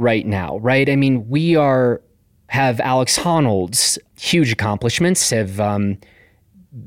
[0.00, 0.88] right now, right?
[0.88, 2.00] I mean, we are
[2.48, 5.98] have Alex Honnold's huge accomplishments have um,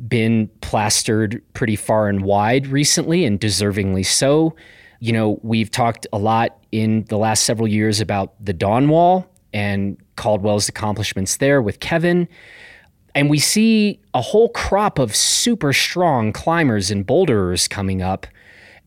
[0.08, 4.56] been plastered pretty far and wide recently, and deservingly so.
[5.00, 9.28] You know, we've talked a lot in the last several years about the Dawn Wall
[9.54, 12.28] and Caldwell's accomplishments there with Kevin.
[13.14, 18.26] And we see a whole crop of super strong climbers and boulderers coming up.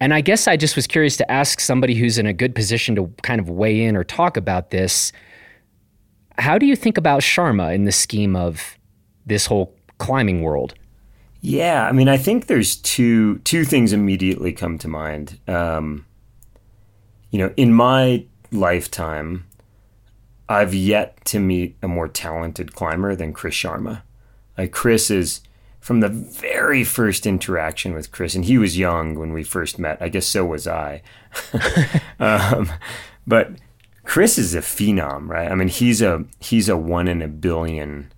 [0.01, 2.95] And I guess I just was curious to ask somebody who's in a good position
[2.97, 5.13] to kind of weigh in or talk about this.
[6.39, 8.77] How do you think about Sharma in the scheme of
[9.25, 10.75] this whole climbing world?
[11.41, 15.39] Yeah, I mean, I think there's two two things immediately come to mind.
[15.47, 16.05] Um,
[17.31, 19.47] you know, in my lifetime,
[20.49, 24.03] I've yet to meet a more talented climber than Chris Sharma.
[24.59, 25.41] Like Chris is
[25.87, 30.03] from the very first interaction with Chris, and he was young when we first met.
[30.03, 31.01] I guess so was I.
[32.19, 32.73] um,
[33.25, 33.53] but
[34.03, 35.49] Chris is a phenom, right?
[35.49, 38.13] I mean, he's a he's a one in a billion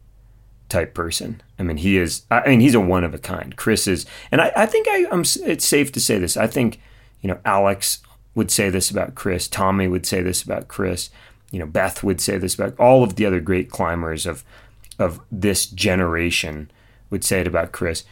[0.71, 1.43] type person.
[1.59, 2.23] I mean, he is.
[2.31, 3.55] I mean, he's a one of a kind.
[3.55, 5.25] Chris is, and I, I think I, I'm.
[5.45, 6.39] It's safe to say this.
[6.39, 6.81] I think
[7.21, 7.99] you know Alex
[8.35, 9.47] would say this about Chris.
[9.47, 11.11] Tommy would say this about Chris.
[11.51, 14.43] You know, Beth would say this about all of the other great climbers of
[14.99, 16.71] of this generation
[17.11, 18.05] would say it about Chris.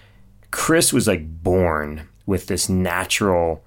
[0.50, 3.62] Chris was like born with this natural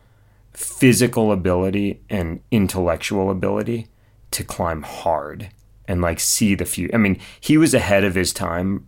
[0.53, 3.87] physical ability and intellectual ability
[4.31, 5.49] to climb hard
[5.87, 6.93] and like see the future.
[6.93, 8.87] I mean, he was ahead of his time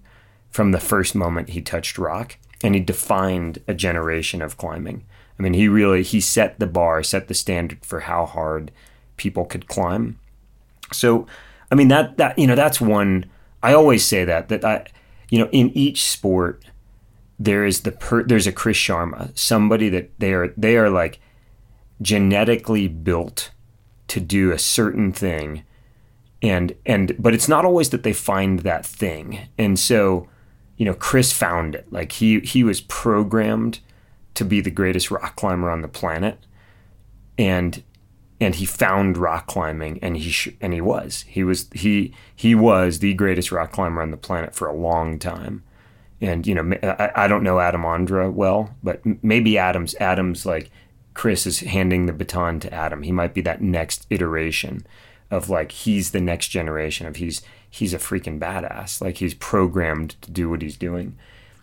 [0.50, 5.06] from the first moment he touched rock and he defined a generation of climbing.
[5.40, 8.72] I mean, he really he set the bar, set the standard for how hard
[9.18, 10.20] people could climb.
[10.92, 11.26] So,
[11.72, 13.26] I mean that that you know, that's one
[13.64, 14.86] I always say that that I
[15.32, 16.64] you know, in each sport,
[17.40, 21.20] there is the per, there's a Chris Sharma, somebody that they are they are like
[22.02, 23.50] genetically built
[24.10, 25.64] to do a certain thing,
[26.42, 30.28] and and but it's not always that they find that thing, and so
[30.78, 31.92] you know Chris found it.
[31.92, 33.80] Like he he was programmed
[34.34, 36.46] to be the greatest rock climber on the planet,
[37.38, 37.82] and
[38.42, 41.24] and he found rock climbing and he sh- and he was.
[41.28, 45.20] He was he he was the greatest rock climber on the planet for a long
[45.20, 45.64] time.
[46.20, 50.72] And you know I, I don't know Adam Ondra well but maybe Adam's Adam's like
[51.14, 53.04] Chris is handing the baton to Adam.
[53.04, 54.86] He might be that next iteration
[55.30, 59.02] of like he's the next generation of he's he's a freaking badass.
[59.02, 61.16] Like he's programmed to do what he's doing.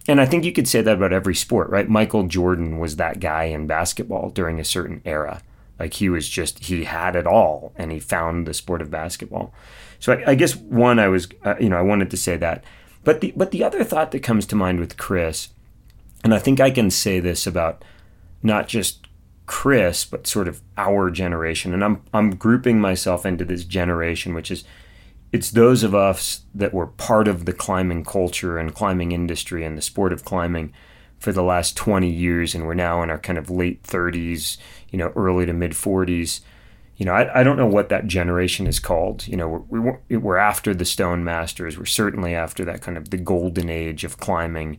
[0.06, 1.88] And I think you could say that about every sport right?
[1.88, 5.42] Michael Jordan was that guy in basketball during a certain era
[5.78, 9.52] like he was just he had it all, and he found the sport of basketball.
[10.00, 12.64] So I, I guess one, I was uh, you know I wanted to say that,
[13.04, 15.48] but the but the other thought that comes to mind with Chris,
[16.24, 17.84] and I think I can say this about
[18.42, 19.06] not just
[19.46, 24.50] Chris, but sort of our generation, and I'm I'm grouping myself into this generation, which
[24.50, 24.64] is
[25.32, 29.76] it's those of us that were part of the climbing culture and climbing industry and
[29.76, 30.72] the sport of climbing
[31.18, 34.56] for the last 20 years and we're now in our kind of late 30s
[34.90, 36.40] you know early to mid 40s
[36.96, 39.26] you know I, I don't know what that generation is called.
[39.28, 41.78] You know we're, we're after the Stonemasters.
[41.78, 44.78] We're certainly after that kind of the golden age of climbing.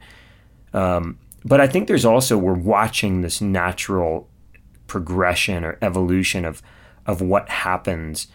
[0.73, 4.29] Um, but i think there's also we're watching this natural
[4.87, 6.61] progression or evolution of
[7.05, 8.27] of what happens.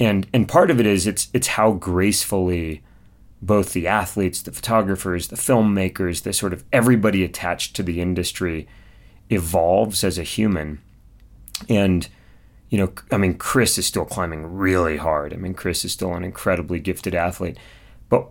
[0.00, 2.82] And and part of it is it's it's how gracefully
[3.40, 8.66] both the athletes, the photographers, the filmmakers, the sort of everybody attached to the industry
[9.30, 10.80] evolves as a human.
[11.68, 12.08] And,
[12.70, 15.32] you know, I mean, Chris is still climbing really hard.
[15.32, 17.56] I mean, Chris is still an incredibly gifted athlete.
[18.08, 18.28] But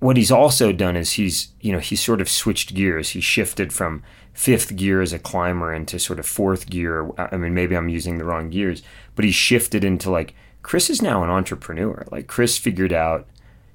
[0.00, 3.10] what he's also done is he's, you know, he's sort of switched gears.
[3.10, 7.10] He shifted from fifth gear as a climber into sort of fourth gear.
[7.16, 8.82] I mean, maybe I'm using the wrong gears,
[9.14, 12.06] but he shifted into like, Chris is now an entrepreneur.
[12.10, 13.26] Like, Chris figured out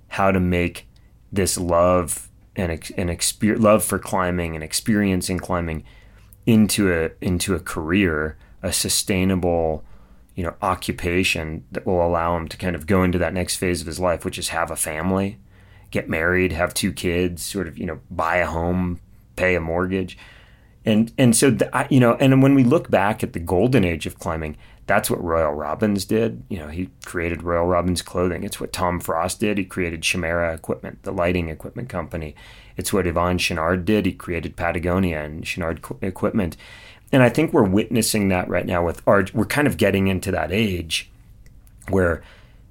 [0.10, 0.88] how to make
[1.32, 5.84] this love and an experience love for climbing and experiencing climbing
[6.46, 9.84] into a into a career, a sustainable,
[10.36, 13.82] you know, occupation that will allow him to kind of go into that next phase
[13.82, 15.38] of his life, which is have a family,
[15.92, 19.00] get married, have two kids, sort of, you know, buy a home,
[19.36, 20.18] pay a mortgage.
[20.86, 24.06] And and so the, you know, and when we look back at the golden age
[24.06, 24.58] of climbing,
[24.90, 26.44] that's what Royal Robbins did.
[26.50, 28.44] You know, he created Royal Robbins clothing.
[28.44, 29.58] It's what Tom Frost did.
[29.60, 32.34] He created Chimera Equipment, the lighting equipment company.
[32.76, 34.06] It's what Yvon Chouinard did.
[34.08, 36.58] He created Patagonia and Chouinard Equipment.
[37.12, 39.26] And I think we're witnessing that right now with our.
[39.34, 41.10] We're kind of getting into that age
[41.90, 42.22] where,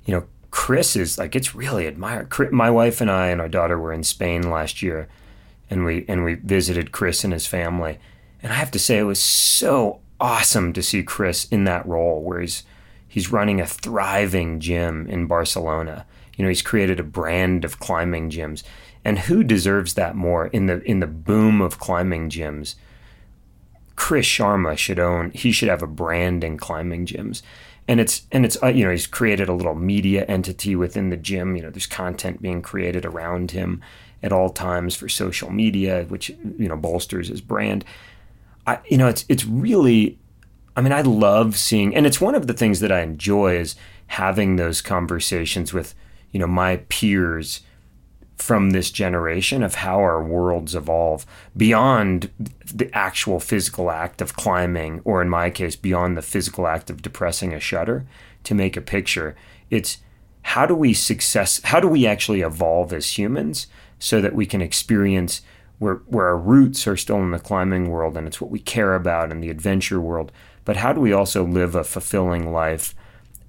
[0.05, 2.33] you know, Chris is like it's really admired.
[2.53, 5.09] My wife and I and our daughter were in Spain last year,
[5.69, 7.99] and we and we visited Chris and his family.
[8.43, 12.23] And I have to say, it was so awesome to see Chris in that role
[12.23, 12.63] where he's
[13.07, 16.07] he's running a thriving gym in Barcelona.
[16.37, 18.63] You know, he's created a brand of climbing gyms.
[19.05, 22.77] And who deserves that more in the in the boom of climbing gyms?
[23.99, 27.43] Chris Sharma should own he should have a brand in climbing gyms.
[27.89, 31.17] And it's and it's uh, you know, he's created a little media entity within the
[31.17, 33.83] gym, you know, there's content being created around him
[34.23, 37.85] at all times for social media which you know bolsters his brand.
[38.69, 40.17] I, you know, it's it's really,
[40.77, 43.75] I mean, I love seeing, and it's one of the things that I enjoy is
[44.07, 45.97] having those conversations with,
[46.31, 47.63] you know, my peers
[48.39, 51.27] from this generation of how our worlds evolve
[51.57, 52.31] beyond
[52.73, 57.03] the actual physical act of climbing, or in my case, beyond the physical act of
[57.03, 58.07] depressing a shutter
[58.45, 59.37] to make a picture.
[59.71, 59.99] It's
[60.43, 61.61] how do we success?
[61.65, 63.67] How do we actually evolve as humans
[63.99, 65.43] so that we can experience
[65.79, 68.95] where where our roots are still in the climbing world and it's what we care
[68.95, 70.33] about in the adventure world.
[70.65, 72.95] But how do we also live a fulfilling life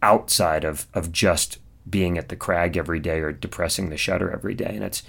[0.01, 1.59] outside of of just
[1.89, 4.71] being at the crag every day or depressing the shutter every day?
[4.73, 5.03] And it's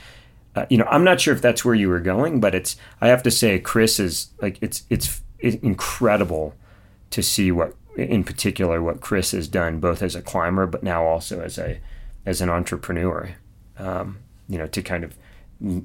[0.56, 3.08] uh, you know, I'm not sure if that's where you were going, but it's I
[3.08, 6.54] have to say Chris is like it's it's, it's incredible
[7.10, 11.04] to see what in particular what Chris has done both as a climber but now
[11.04, 11.80] also as a
[12.26, 13.36] as an entrepreneur.
[13.78, 14.18] Um,
[14.48, 15.16] you know, to kind of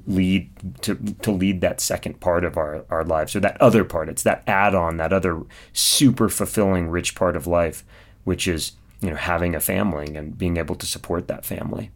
[0.06, 4.08] lead to to lead that second part of our our lives or that other part
[4.08, 5.42] it's that add-on that other
[5.74, 7.84] super fulfilling rich part of life
[8.24, 11.90] which is you know having a family and being able to support that family.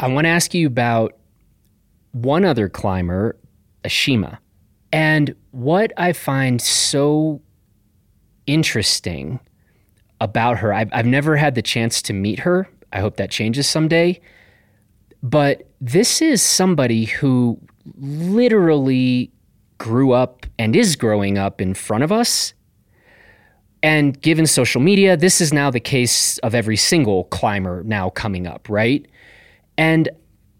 [0.00, 1.16] I want to ask you about
[2.12, 3.36] one other climber
[3.84, 4.38] Ashima.
[4.92, 7.40] And what i find so
[8.46, 9.40] interesting
[10.20, 12.68] about her I've, I've never had the chance to meet her.
[12.92, 14.20] I hope that changes someday.
[15.22, 17.58] But this is somebody who
[17.98, 19.30] literally
[19.78, 22.54] grew up and is growing up in front of us.
[23.84, 28.46] And given social media, this is now the case of every single climber now coming
[28.46, 29.06] up, right?
[29.78, 30.08] And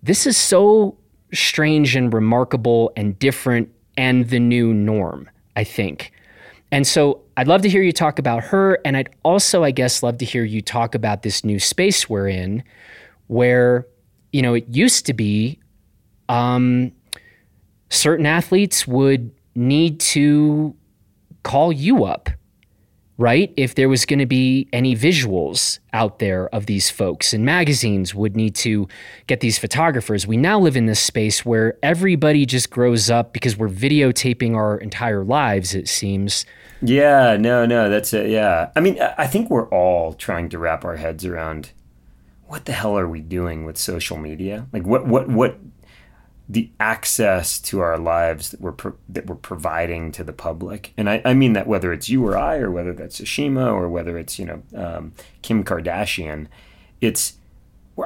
[0.03, 0.97] this is so
[1.33, 6.12] strange and remarkable and different and the new norm, I think.
[6.70, 8.79] And so I'd love to hear you talk about her.
[8.85, 12.29] And I'd also, I guess, love to hear you talk about this new space we're
[12.29, 12.62] in
[13.29, 13.87] where
[14.35, 15.61] you know, it used to be
[16.29, 16.91] um,
[17.89, 20.75] certain athletes would need to
[21.45, 22.29] call you up,
[23.17, 23.53] right?
[23.57, 28.15] If there was going to be any visuals out there of these folks, and magazines
[28.15, 28.89] would need to
[29.27, 30.27] get these photographers.
[30.27, 34.77] We now live in this space where everybody just grows up because we're videotaping our
[34.79, 36.45] entire lives, it seems.
[36.83, 38.31] Yeah, no, no, that's it.
[38.31, 38.71] Yeah.
[38.75, 41.71] I mean, I think we're all trying to wrap our heads around
[42.47, 44.67] what the hell are we doing with social media?
[44.73, 45.59] Like what what what
[46.49, 51.09] the access to our lives that we're pro- that we're providing to the public, and
[51.09, 54.18] I, I, mean that whether it's you or I, or whether that's Ashima, or whether
[54.18, 56.49] it's you know um, Kim Kardashian,
[57.01, 57.38] it's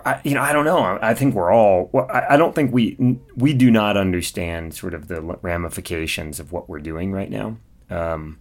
[0.05, 0.99] I, you know I don't know.
[1.03, 1.91] I think we're all.
[2.11, 6.80] I don't think we we do not understand sort of the ramifications of what we're
[6.80, 7.57] doing right now.
[7.91, 8.39] Um,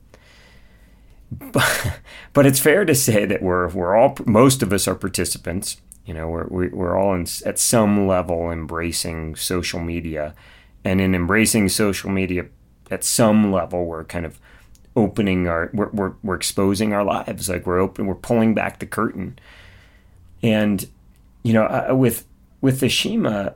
[1.32, 2.00] but,
[2.34, 5.78] but it's fair to say that we're we're all most of us are participants
[6.08, 10.34] you know, we're, we're all in, at some level embracing social media.
[10.86, 12.46] And in embracing social media,
[12.90, 14.40] at some level, we're kind of
[14.96, 17.50] opening our, we're, we're, we're exposing our lives.
[17.50, 19.38] Like we're open, we're pulling back the curtain.
[20.42, 20.88] And,
[21.44, 22.26] you know, uh, with,
[22.62, 23.56] with Ashima,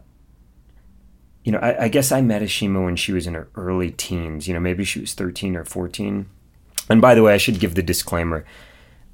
[1.46, 4.46] you know, I, I, guess I met Ashima when she was in her early teens.
[4.46, 6.30] You know, maybe she was 13 or 14.
[6.90, 8.46] And by the way, I should give the disclaimer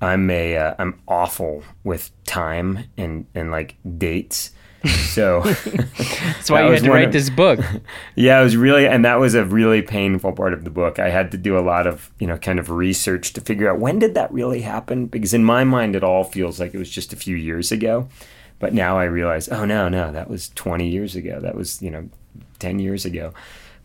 [0.01, 4.51] I'm a uh, awful with time and and like dates.
[4.85, 5.65] So that's
[6.49, 7.59] why that you had to write this book.
[8.15, 10.97] Yeah, it was really, and that was a really painful part of the book.
[10.97, 13.79] I had to do a lot of you know kind of research to figure out
[13.79, 16.89] when did that really happen because in my mind it all feels like it was
[16.89, 18.07] just a few years ago,
[18.59, 21.39] but now I realize oh no no that was 20 years ago.
[21.39, 22.09] That was you know
[22.59, 23.33] 10 years ago.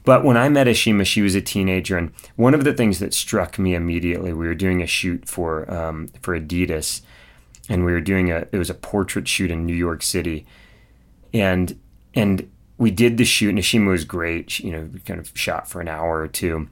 [0.04, 3.14] But when I met Ashima, she was a teenager, and one of the things that
[3.14, 7.02] struck me immediately, we were doing a shoot for um, for Adidas,
[7.68, 10.44] and we were doing a it was a portrait shoot in New York City,
[11.32, 11.78] and
[12.14, 14.50] and we did the shoot, and Ashima was great.
[14.50, 16.68] She, you know, we kind of shot for an hour or two,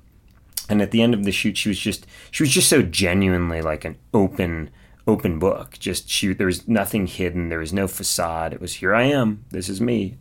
[0.69, 3.63] and at the end of the shoot, she was just she was just so genuinely
[3.63, 4.71] like an open
[5.07, 5.79] open book.
[5.79, 7.49] Just she there was nothing hidden.
[7.49, 8.53] There was no facade.
[8.53, 9.45] It was here I am.
[9.51, 10.17] This is me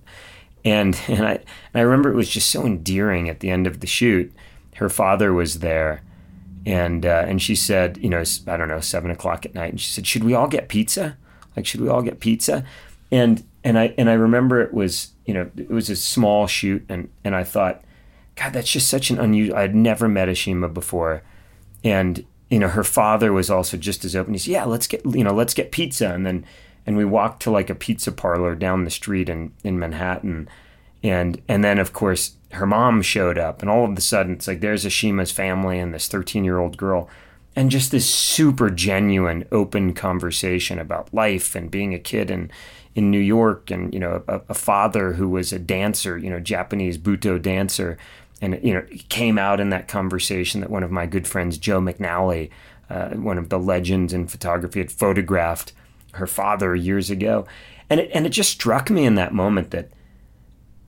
[0.65, 3.79] and and I and I remember it was just so endearing at the end of
[3.79, 4.33] the shoot.
[4.75, 6.01] Her father was there,
[6.65, 9.81] and uh, and she said, you know, I don't know, seven o'clock at night, and
[9.81, 11.17] she said, "Should we all get pizza?
[11.55, 12.63] Like, should we all get pizza?"
[13.11, 16.85] And and I and I remember it was you know it was a small shoot,
[16.89, 17.83] and and I thought,
[18.35, 19.57] God, that's just such an unusual.
[19.57, 21.23] I'd never met Ashima before,
[21.83, 24.33] and you know her father was also just as open.
[24.33, 26.45] He said, "Yeah, let's get you know let's get pizza," and then
[26.85, 30.49] and we walked to like a pizza parlor down the street in, in Manhattan.
[31.03, 34.47] And and then of course her mom showed up and all of a sudden it's
[34.47, 37.09] like there's Ashima's family and this 13 year old girl
[37.55, 42.51] and just this super genuine open conversation about life and being a kid in
[42.95, 46.39] in New York and you know a, a father who was a dancer you know
[46.39, 47.97] Japanese Buto dancer
[48.41, 51.79] and you know came out in that conversation that one of my good friends Joe
[51.79, 52.49] McNally
[52.89, 55.73] uh, one of the legends in photography had photographed
[56.19, 57.47] her father years ago.
[57.89, 59.89] And it, and it just struck me in that moment that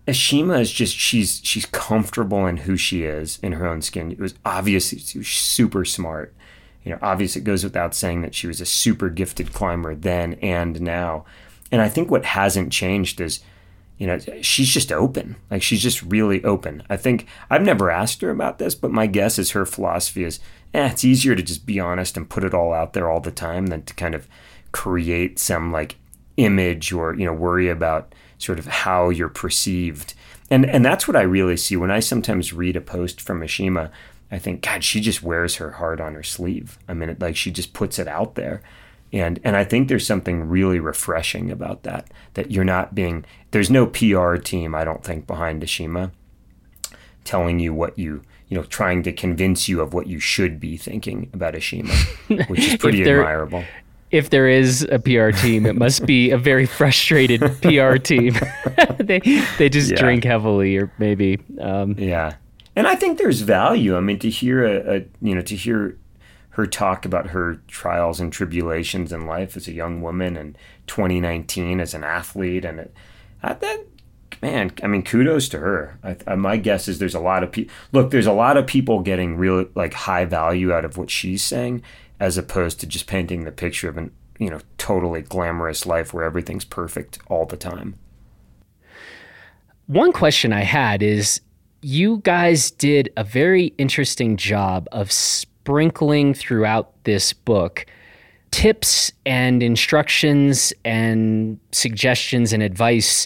[0.08, 4.12] Ashima is just she's she's comfortable in who she is in her own skin.
[4.12, 6.34] It was obvious she was super smart.
[6.84, 10.34] You know, obvious it goes without saying that she was a super gifted climber then
[10.36, 11.26] and now.
[11.72, 13.40] And I think what hasn't changed is,
[13.98, 15.36] you know, she's just open.
[15.52, 16.82] Like she's just really open.
[16.90, 20.40] I think I've never asked her about this, but my guess is her philosophy is,
[20.74, 23.32] eh, it's easier to just be honest and put it all out there all the
[23.32, 24.28] time than to kind of
[24.72, 25.96] create some like
[26.38, 30.14] image or you know worry about sort of how you're perceived.
[30.50, 33.92] And and that's what I really see when I sometimes read a post from Ashima.
[34.34, 36.80] I think, God, she just wears her heart on her sleeve.
[36.88, 38.62] I mean, it, like she just puts it out there
[39.14, 42.10] and and I think there's something really refreshing about that.
[42.36, 46.12] That you're not being there's no PR team I don't think behind Ashima
[47.24, 50.78] telling you what you you know trying to convince you of what you should be
[50.78, 51.94] thinking about Ashima,
[52.50, 53.64] which is pretty admirable.
[54.12, 58.36] If there is a PR team, it must be a very frustrated PR team.
[59.00, 59.20] they
[59.58, 59.98] they just yeah.
[59.98, 62.36] drink heavily, or maybe um, yeah.
[62.76, 63.98] And I think there's value.
[63.98, 65.98] I mean, to hear a, a you know to hear
[66.52, 70.58] her talk about her trials and tribulations in life as a young woman and
[70.88, 72.94] 2019 as an athlete and it,
[73.42, 73.86] that
[74.42, 77.52] man i mean kudos to her I, I, my guess is there's a lot of
[77.52, 81.10] people look there's a lot of people getting real like high value out of what
[81.10, 81.84] she's saying
[82.22, 86.24] as opposed to just painting the picture of an you know totally glamorous life where
[86.24, 87.96] everything's perfect all the time.
[89.88, 91.42] One question i had is
[91.82, 97.86] you guys did a very interesting job of sprinkling throughout this book
[98.52, 103.26] tips and instructions and suggestions and advice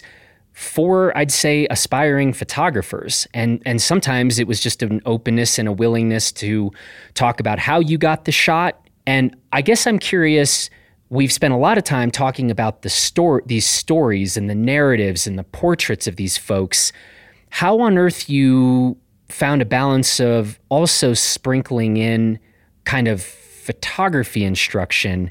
[0.52, 3.26] for I'd say aspiring photographers.
[3.34, 6.70] And and sometimes it was just an openness and a willingness to
[7.12, 10.70] talk about how you got the shot and I guess I'm curious
[11.08, 15.26] we've spent a lot of time talking about the story these stories and the narratives
[15.26, 16.92] and the portraits of these folks
[17.50, 18.96] how on earth you
[19.28, 22.38] found a balance of also sprinkling in
[22.84, 25.30] kind of photography instruction.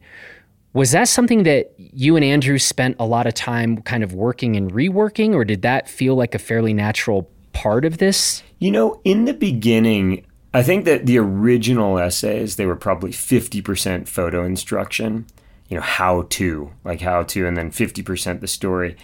[0.73, 4.57] Was that something that you and Andrew spent a lot of time kind of working
[4.57, 8.43] and reworking, or did that feel like a fairly natural part of this?
[8.59, 14.07] You know, in the beginning, I think that the original essays, they were probably 50%
[14.07, 15.27] photo instruction,
[15.67, 18.95] you know, how to, like how to, and then 50% the story.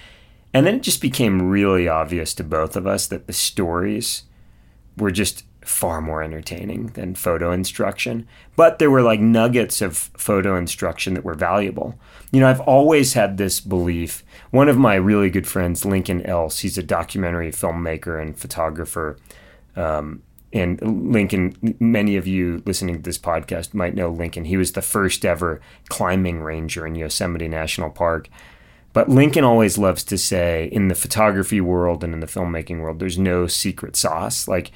[0.53, 4.23] And then it just became really obvious to both of us that the stories
[4.95, 8.29] were just far more entertaining than photo instruction.
[8.55, 11.99] But there were like nuggets of photo instruction that were valuable.
[12.31, 14.23] You know, I've always had this belief.
[14.51, 19.17] One of my really good friends, Lincoln Els, he's a documentary filmmaker and photographer.
[19.75, 20.23] Um,
[20.53, 24.45] and Lincoln, many of you listening to this podcast might know Lincoln.
[24.45, 28.27] He was the first ever climbing ranger in Yosemite National Park.
[28.93, 32.99] But Lincoln always loves to say in the photography world and in the filmmaking world,
[32.99, 34.47] there's no secret sauce.
[34.47, 34.71] Like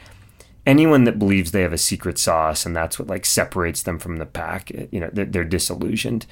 [0.66, 4.18] anyone that believes they have a secret sauce and that's what like separates them from
[4.18, 6.26] the pack, eh, you know, they're, they're disillusioned.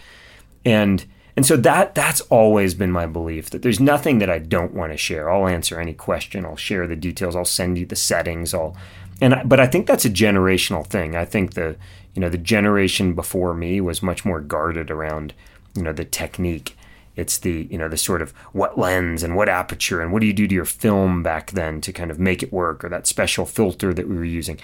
[0.64, 4.74] And and so that that's always been my belief that there's nothing that I don't
[4.74, 5.30] want to share.
[5.30, 6.46] I'll answer any question.
[6.46, 7.36] I'll share the details.
[7.36, 8.54] I'll send you the settings.
[8.54, 8.78] I'll
[9.22, 11.16] and but I think that's a generational thing.
[11.16, 11.76] I think the
[12.14, 15.34] you know the generation before me was much more guarded around
[15.76, 16.76] you know the technique
[17.16, 20.26] it's the you know the sort of what lens and what aperture and what do
[20.26, 23.08] you do to your film back then to kind of make it work or that
[23.08, 24.60] special filter that we were using.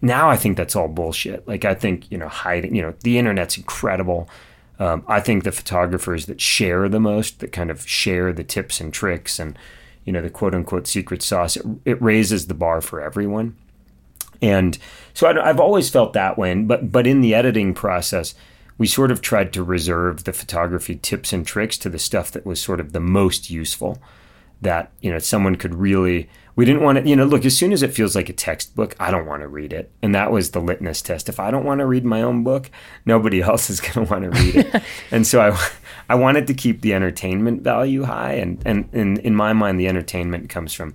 [0.00, 1.46] Now I think that's all bullshit.
[1.46, 4.28] Like I think you know hiding you know the internet's incredible.
[4.78, 8.80] Um, I think the photographers that share the most, that kind of share the tips
[8.80, 9.56] and tricks and
[10.04, 13.56] you know the quote unquote secret sauce, it, it raises the bar for everyone.
[14.42, 14.76] And
[15.14, 16.54] so I, I've always felt that way.
[16.54, 18.34] But but in the editing process,
[18.76, 22.44] we sort of tried to reserve the photography tips and tricks to the stuff that
[22.44, 24.02] was sort of the most useful
[24.62, 27.72] that you know someone could really we didn't want to you know look as soon
[27.72, 30.52] as it feels like a textbook i don't want to read it and that was
[30.52, 32.70] the litmus test if i don't want to read my own book
[33.04, 35.68] nobody else is going to want to read it and so i
[36.08, 39.88] i wanted to keep the entertainment value high and and in, in my mind the
[39.88, 40.94] entertainment comes from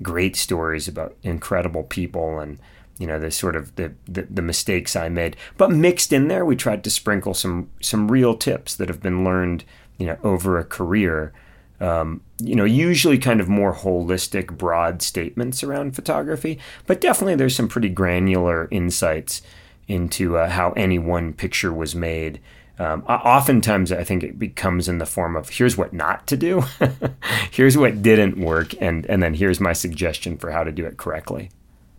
[0.00, 2.58] great stories about incredible people and
[2.98, 5.36] you know the sort of the, the, the mistakes I made.
[5.56, 9.24] But mixed in there, we tried to sprinkle some some real tips that have been
[9.24, 9.64] learned
[9.98, 11.32] you know over a career.
[11.80, 17.54] Um, you know, usually kind of more holistic, broad statements around photography, but definitely there's
[17.54, 19.42] some pretty granular insights
[19.86, 22.40] into uh, how any one picture was made.
[22.80, 26.64] Um, oftentimes, I think it becomes in the form of here's what not to do,
[27.50, 30.96] here's what didn't work, and and then here's my suggestion for how to do it
[30.96, 31.50] correctly.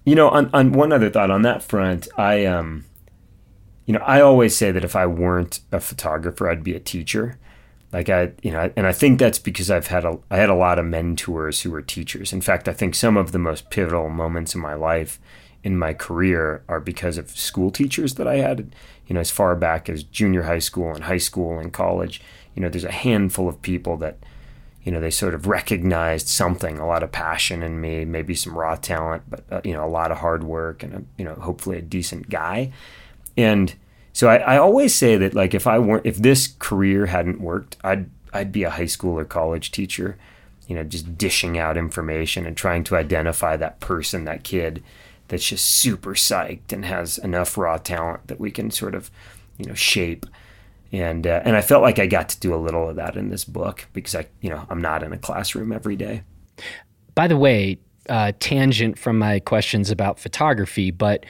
[0.09, 2.85] You know, on, on one other thought on that front, I um,
[3.85, 7.37] you know, I always say that if I weren't a photographer, I'd be a teacher.
[7.93, 10.55] Like I, you know, and I think that's because I've had a I had a
[10.55, 12.33] lot of mentors who were teachers.
[12.33, 15.19] In fact, I think some of the most pivotal moments in my life,
[15.63, 18.73] in my career, are because of school teachers that I had.
[19.05, 22.19] You know, as far back as junior high school and high school and college.
[22.55, 24.17] You know, there's a handful of people that
[24.89, 28.57] you know, they sort of recognized something, a lot of passion in me, maybe some
[28.57, 31.35] raw talent, but uh, you know, a lot of hard work and a, you know,
[31.35, 32.71] hopefully a decent guy.
[33.37, 33.71] And
[34.13, 37.77] so I, I always say that like if I weren't if this career hadn't worked,
[37.83, 40.17] I'd I'd be a high school or college teacher,
[40.67, 44.81] you know, just dishing out information and trying to identify that person, that kid
[45.27, 49.11] that's just super psyched and has enough raw talent that we can sort of,
[49.59, 50.25] you know, shape
[50.91, 53.29] and uh, and I felt like I got to do a little of that in
[53.29, 56.23] this book because I you know I'm not in a classroom every day.
[57.15, 61.25] By the way, uh, tangent from my questions about photography, but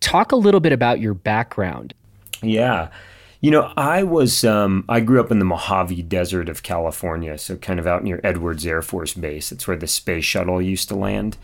[0.00, 1.94] talk a little bit about your background.
[2.42, 2.88] Yeah.
[3.40, 7.56] You know, I was um, I grew up in the Mojave Desert of California, so
[7.56, 9.50] kind of out near Edwards Air Force Base.
[9.50, 11.36] It's where the space shuttle used to land,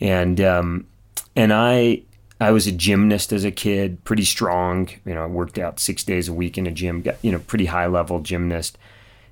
[0.00, 0.86] and um,
[1.34, 2.02] and I
[2.40, 4.88] I was a gymnast as a kid, pretty strong.
[5.04, 7.02] You know, I worked out six days a week in a gym.
[7.02, 8.78] Got you know, pretty high level gymnast,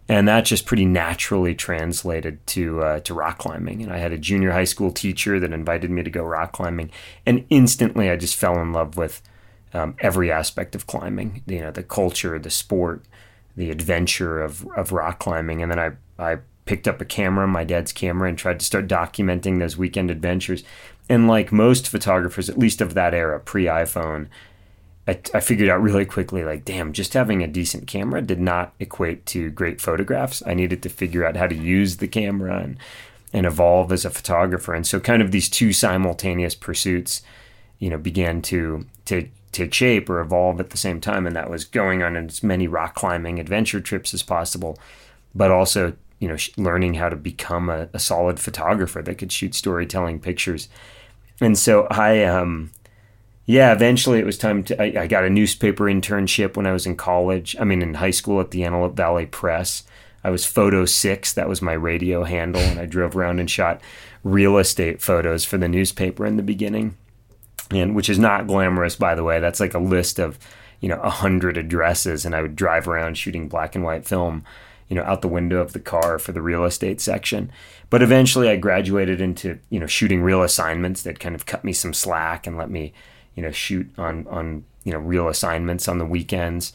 [0.09, 3.82] and that just pretty naturally translated to uh, to rock climbing.
[3.82, 6.90] And I had a junior high school teacher that invited me to go rock climbing,
[7.24, 9.22] and instantly I just fell in love with
[9.72, 11.42] um, every aspect of climbing.
[11.46, 13.04] You know, the culture, the sport,
[13.57, 15.62] the adventure of of rock climbing.
[15.62, 18.88] And then I I picked up a camera, my dad's camera, and tried to start
[18.88, 20.64] documenting those weekend adventures.
[21.09, 24.28] And like most photographers, at least of that era, pre iPhone,
[25.07, 28.74] I, I, figured out really quickly like, damn, just having a decent camera did not
[28.80, 30.42] equate to great photographs.
[30.44, 32.76] I needed to figure out how to use the camera and,
[33.32, 34.74] and evolve as a photographer.
[34.74, 37.22] And so, kind of these two simultaneous pursuits,
[37.78, 41.24] you know, began to, to take shape or evolve at the same time.
[41.24, 44.76] And that was going on as many rock climbing adventure trips as possible,
[45.34, 49.54] but also you know, learning how to become a, a, solid photographer that could shoot
[49.54, 50.68] storytelling pictures.
[51.41, 52.70] And so I, um,
[53.45, 56.87] yeah, eventually it was time to, I, I, got a newspaper internship when I was
[56.87, 57.55] in college.
[57.61, 59.84] I mean, in high school at the Antelope Valley Press.
[60.24, 61.32] I was photo six.
[61.32, 62.61] That was my radio handle.
[62.61, 63.80] And I drove around and shot
[64.24, 66.97] real estate photos for the newspaper in the beginning.
[67.70, 69.39] And which is not glamorous, by the way.
[69.39, 70.39] That's like a list of,
[70.80, 72.24] you know, a hundred addresses.
[72.24, 74.45] And I would drive around shooting black and white film
[74.89, 77.51] you know, out the window of the car for the real estate section.
[77.91, 81.72] But eventually I graduated into, you know, shooting real assignments that kind of cut me
[81.72, 82.93] some slack and let me,
[83.34, 86.72] you know, shoot on, on, you know, real assignments on the weekends.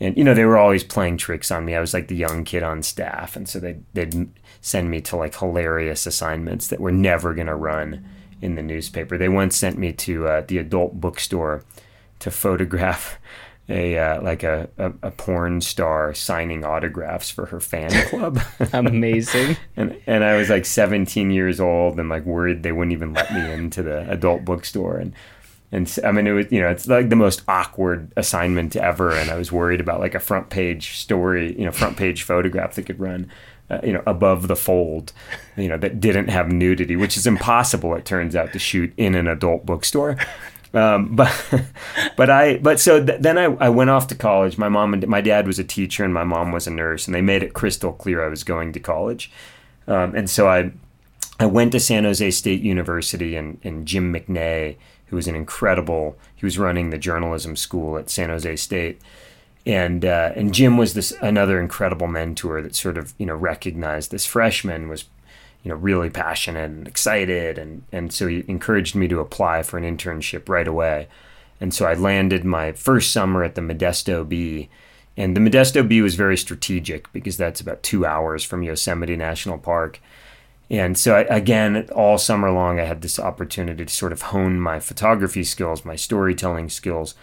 [0.00, 1.74] And, you know, they were always playing tricks on me.
[1.74, 3.36] I was like the young kid on staff.
[3.36, 4.28] And so they'd, they'd
[4.60, 8.04] send me to like hilarious assignments that were never going to run
[8.42, 9.16] in the newspaper.
[9.16, 11.64] They once sent me to uh, the adult bookstore
[12.18, 13.18] to photograph
[13.68, 18.40] a uh, like a, a, a, porn star signing autographs for her fan club.
[18.72, 19.56] Amazing.
[19.76, 23.32] and and I was like 17 years old and like worried they wouldn't even let
[23.32, 25.14] me into the adult bookstore and
[25.72, 29.30] and I mean it was you know it's like the most awkward assignment ever and
[29.30, 32.84] I was worried about like a front page story you know front page photograph that
[32.84, 33.30] could run
[33.70, 35.14] uh, you know above the fold
[35.56, 39.14] you know that didn't have nudity which is impossible it turns out to shoot in
[39.14, 40.18] an adult bookstore
[40.74, 41.32] um, but
[42.16, 44.58] but I but so th- then I, I went off to college.
[44.58, 47.14] My mom and my dad was a teacher and my mom was a nurse, and
[47.14, 49.30] they made it crystal clear I was going to college.
[49.86, 50.72] Um, and so I
[51.38, 56.16] I went to San Jose State University and, and Jim McNay, who was an incredible
[56.34, 59.00] he was running the journalism school at San Jose State.
[59.66, 64.10] And uh, and Jim was this another incredible mentor that sort of you know recognized
[64.10, 65.06] this freshman was
[65.64, 67.58] you know, really passionate and excited.
[67.58, 71.08] And, and so he encouraged me to apply for an internship right away.
[71.60, 74.68] And so I landed my first summer at the Modesto Bee.
[75.16, 79.58] And the Modesto Bee was very strategic because that's about two hours from Yosemite National
[79.58, 80.00] Park.
[80.68, 84.60] And so, I, again, all summer long, I had this opportunity to sort of hone
[84.60, 87.14] my photography skills, my storytelling skills,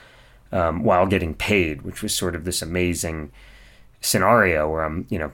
[0.52, 3.32] um, while getting paid, which was sort of this amazing
[4.00, 5.32] scenario where I'm, you know,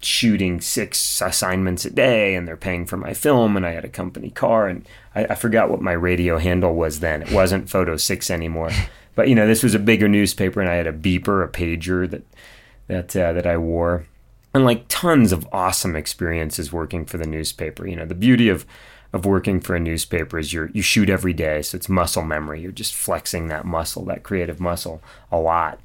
[0.00, 3.88] shooting six assignments a day and they're paying for my film and I had a
[3.88, 7.22] company car and I, I, forgot what my radio handle was then.
[7.22, 8.70] It wasn't Photo Six anymore.
[9.14, 12.08] But you know, this was a bigger newspaper and I had a beeper, a pager
[12.08, 12.22] that
[12.86, 14.06] that uh, that I wore.
[14.54, 17.86] And like tons of awesome experiences working for the newspaper.
[17.86, 18.64] You know, the beauty of
[19.12, 22.60] of working for a newspaper is you you shoot every day, so it's muscle memory.
[22.60, 25.80] You're just flexing that muscle, that creative muscle a lot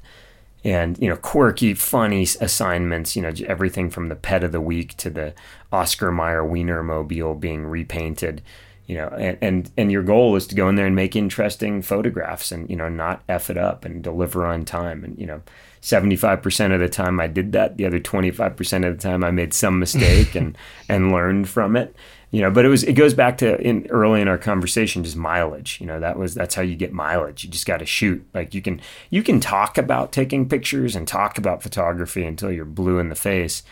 [0.64, 4.96] and you know quirky funny assignments you know everything from the pet of the week
[4.96, 5.34] to the
[5.72, 8.42] Oscar Mayer Wienermobile being repainted
[8.86, 11.82] you know and, and and your goal is to go in there and make interesting
[11.82, 15.04] photographs and you know not f it up and deliver on time.
[15.04, 15.42] And you know
[15.80, 19.52] 75% of the time I did that the other 25% of the time I made
[19.52, 20.56] some mistake and
[20.88, 21.94] and learned from it
[22.34, 25.16] you know but it was it goes back to in early in our conversation just
[25.16, 28.26] mileage you know that was that's how you get mileage you just got to shoot
[28.34, 28.80] like you can
[29.10, 33.14] you can talk about taking pictures and talk about photography until you're blue in the
[33.14, 33.62] face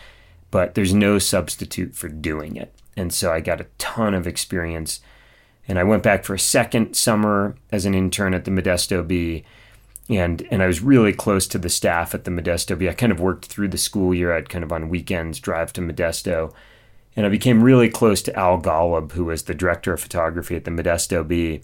[0.52, 2.72] but there's no substitute for doing it.
[2.94, 5.00] And so I got a ton of experience.
[5.66, 9.44] And I went back for a second summer as an intern at the Modesto Bee.
[10.10, 12.90] And, and I was really close to the staff at the Modesto Bee.
[12.90, 14.36] I kind of worked through the school year.
[14.36, 16.52] I'd kind of on weekends drive to Modesto.
[17.14, 20.64] And I became really close to Al Golub, who was the director of photography at
[20.64, 21.62] the Modesto Bee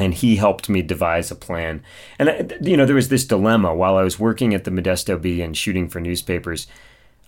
[0.00, 1.82] and he helped me devise a plan.
[2.18, 5.20] And uh, you know, there was this dilemma while I was working at the Modesto
[5.20, 6.66] Bee and shooting for newspapers.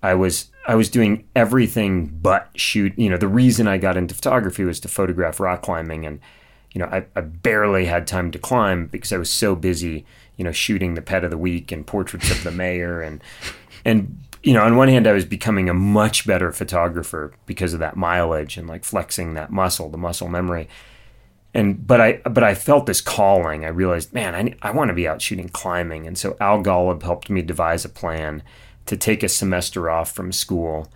[0.03, 2.99] I was I was doing everything but shoot.
[2.99, 6.19] You know, the reason I got into photography was to photograph rock climbing, and
[6.73, 10.05] you know, I, I barely had time to climb because I was so busy.
[10.37, 13.23] You know, shooting the pet of the week and portraits of the mayor, and
[13.85, 17.81] and you know, on one hand, I was becoming a much better photographer because of
[17.81, 20.69] that mileage and like flexing that muscle, the muscle memory
[21.55, 23.65] and but I but I felt this calling.
[23.65, 27.03] I realized, man, I I want to be out shooting climbing, and so Al Golub
[27.03, 28.43] helped me devise a plan
[28.87, 30.91] to take a semester off from school.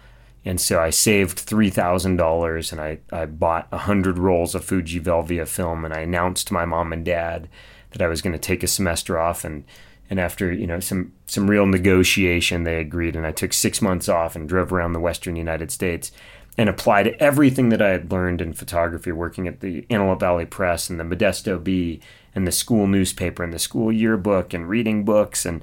[0.44, 5.00] And so I saved three thousand dollars, and I I bought hundred rolls of Fuji
[5.00, 7.48] Velvia film, and I announced to my mom and dad
[7.90, 9.64] that I was going to take a semester off, and
[10.08, 14.08] and after you know some some real negotiation, they agreed, and I took six months
[14.08, 16.12] off and drove around the Western United States
[16.58, 20.88] and applied everything that I had learned in photography working at the Antelope Valley Press
[20.88, 22.00] and the Modesto Bee
[22.34, 25.60] and the school newspaper and the school yearbook and reading books and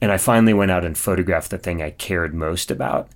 [0.00, 3.08] and I finally went out and photographed the thing I cared most about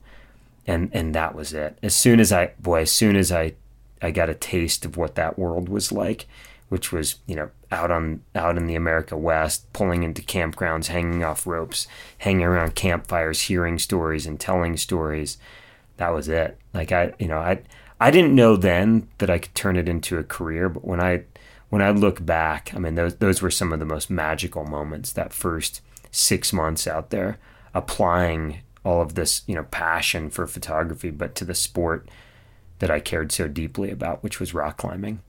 [0.67, 1.79] and and that was it.
[1.83, 3.55] As soon as I boy, as soon as I
[4.03, 6.27] I got a taste of what that world was like,
[6.69, 11.23] which was, you know, out on out in the America West, pulling into campgrounds, hanging
[11.23, 11.87] off ropes,
[12.19, 15.39] hanging around campfires, hearing stories and telling stories
[16.01, 16.59] that was it.
[16.75, 17.61] Like I, you know, I
[18.01, 21.25] I didn't know then that I could turn it into a career, but when I
[21.69, 25.13] when I look back, I mean those those were some of the most magical moments.
[25.13, 27.39] That first six months out there,
[27.75, 32.09] applying all of this, you know, passion for photography, but to the sport
[32.79, 35.21] that I cared so deeply about, which was rock climbing.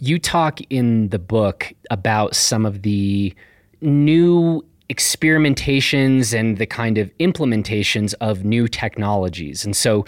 [0.00, 3.34] You talk in the book about some of the
[3.80, 9.64] new experimentations and the kind of implementations of new technologies.
[9.64, 10.04] And so,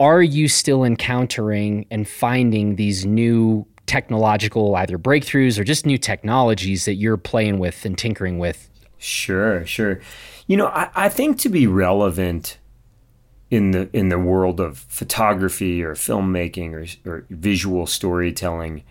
[0.00, 6.84] are you still encountering and finding these new technological either breakthroughs or just new technologies
[6.84, 8.70] that you're playing with and tinkering with?
[8.98, 10.00] Sure, sure.
[10.46, 12.58] You know, I, I think to be relevant
[13.50, 18.82] in the in the world of photography or filmmaking or, or visual storytelling,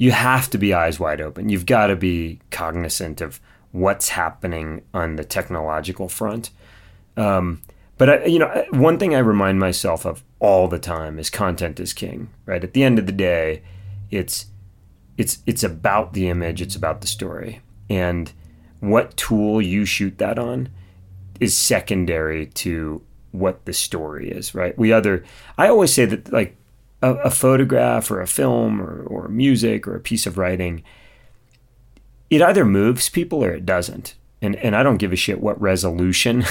[0.00, 1.50] you have to be eyes wide open.
[1.50, 3.38] You've got to be cognizant of
[3.70, 6.48] what's happening on the technological front.
[7.18, 7.60] Um,
[7.98, 11.78] but I, you know, one thing I remind myself of all the time is content
[11.78, 12.30] is king.
[12.46, 13.62] Right at the end of the day,
[14.10, 14.46] it's
[15.18, 18.32] it's it's about the image, it's about the story, and
[18.80, 20.70] what tool you shoot that on
[21.40, 24.54] is secondary to what the story is.
[24.54, 24.78] Right?
[24.78, 25.26] We other
[25.58, 26.56] I always say that like
[27.02, 30.82] a, a photograph or a film or, or music or a piece of writing
[32.30, 34.14] it either moves people or it doesn't.
[34.40, 36.44] And, and I don't give a shit what resolution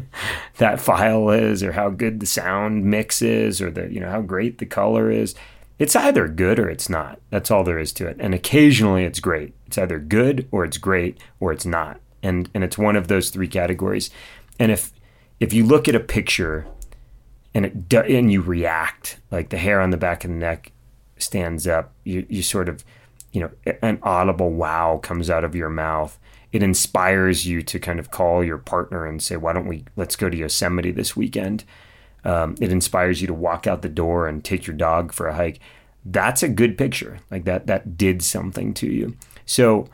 [0.58, 4.20] that file is or how good the sound mix is or the you know how
[4.20, 5.34] great the color is.
[5.78, 7.18] It's either good or it's not.
[7.30, 8.16] That's all there is to it.
[8.20, 9.54] And occasionally it's great.
[9.66, 12.00] It's either good or it's great or it's not.
[12.22, 14.10] And and it's one of those three categories.
[14.60, 14.92] And if
[15.40, 16.66] if you look at a picture
[17.54, 20.72] and it do, and you react like the hair on the back of the neck
[21.16, 22.84] stands up, you you sort of
[23.32, 26.18] you know, an audible wow comes out of your mouth.
[26.52, 30.16] It inspires you to kind of call your partner and say, "Why don't we let's
[30.16, 31.64] go to Yosemite this weekend?"
[32.24, 35.34] Um, it inspires you to walk out the door and take your dog for a
[35.34, 35.60] hike.
[36.04, 37.18] That's a good picture.
[37.30, 39.16] Like that, that did something to you.
[39.46, 39.88] So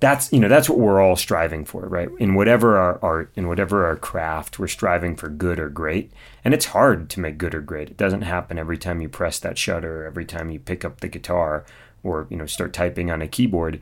[0.00, 2.08] that's you know that's what we're all striving for, right?
[2.18, 6.10] In whatever our art, in whatever our craft, we're striving for good or great.
[6.44, 7.90] And it's hard to make good or great.
[7.90, 11.08] It doesn't happen every time you press that shutter, every time you pick up the
[11.08, 11.64] guitar
[12.02, 13.80] or you know start typing on a keyboard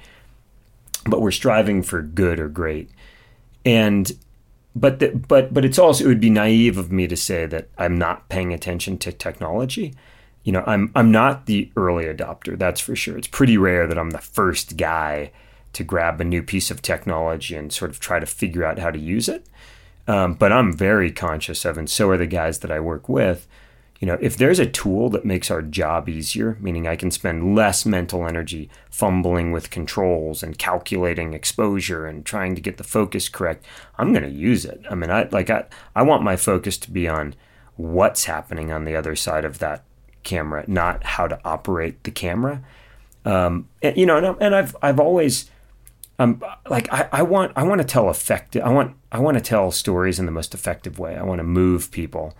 [1.06, 2.90] but we're striving for good or great
[3.64, 4.12] and
[4.74, 7.68] but the, but but it's also it would be naive of me to say that
[7.78, 9.94] I'm not paying attention to technology
[10.44, 13.98] you know I'm I'm not the early adopter that's for sure it's pretty rare that
[13.98, 15.32] I'm the first guy
[15.78, 18.90] to grab a new piece of technology and sort of try to figure out how
[18.90, 19.46] to use it
[20.06, 23.46] um, but I'm very conscious of and so are the guys that I work with
[23.98, 27.56] you know, if there's a tool that makes our job easier, meaning I can spend
[27.56, 33.28] less mental energy fumbling with controls and calculating exposure and trying to get the focus
[33.28, 33.66] correct,
[33.98, 34.80] I'm going to use it.
[34.88, 35.64] I mean, I like I
[35.96, 37.34] I want my focus to be on
[37.76, 39.82] what's happening on the other side of that
[40.22, 42.62] camera, not how to operate the camera.
[43.24, 45.50] Um, and, you know, and, and I've I've always
[46.18, 49.42] um, like I, I want I want to tell effective I want I want to
[49.42, 51.16] tell stories in the most effective way.
[51.16, 52.34] I want to move people,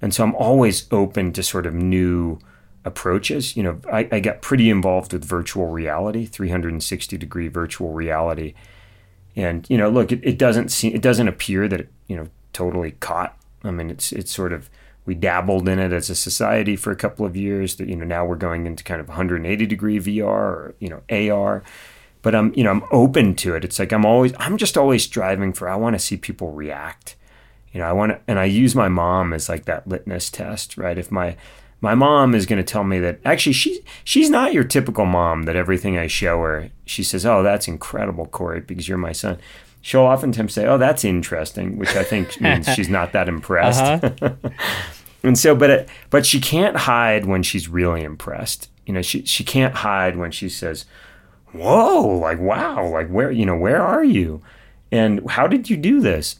[0.00, 2.38] and so I'm always open to sort of new
[2.84, 3.56] approaches.
[3.56, 8.54] You know, I, I got pretty involved with virtual reality, 360 degree virtual reality,
[9.34, 12.28] and you know, look, it, it doesn't seem it doesn't appear that it you know
[12.52, 13.36] totally caught.
[13.64, 14.68] I mean, it's it's sort of
[15.06, 17.76] we dabbled in it as a society for a couple of years.
[17.76, 21.02] That you know now we're going into kind of 180 degree VR or you know
[21.10, 21.62] AR
[22.22, 23.64] but I'm you know I'm open to it.
[23.64, 27.16] It's like I'm always I'm just always striving for I want to see people react.
[27.72, 30.76] You know, I want to and I use my mom as like that litmus test,
[30.76, 30.96] right?
[30.96, 31.36] If my
[31.80, 35.42] my mom is going to tell me that actually she's she's not your typical mom
[35.44, 39.38] that everything I show her she says, "Oh, that's incredible, Corey, because you're my son."
[39.80, 43.82] She'll oftentimes say, "Oh, that's interesting," which I think means she's not that impressed.
[43.82, 44.34] Uh-huh.
[45.22, 48.68] and so, but it, but she can't hide when she's really impressed.
[48.86, 50.84] You know, she she can't hide when she says,
[51.52, 54.42] whoa, like, wow, like, where, you know, where are you?
[54.90, 56.36] And how did you do this?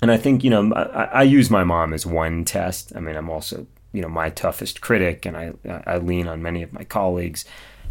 [0.00, 2.92] And I think, you know, I, I use my mom as one test.
[2.94, 5.52] I mean, I'm also, you know, my toughest critic, and I,
[5.86, 7.44] I lean on many of my colleagues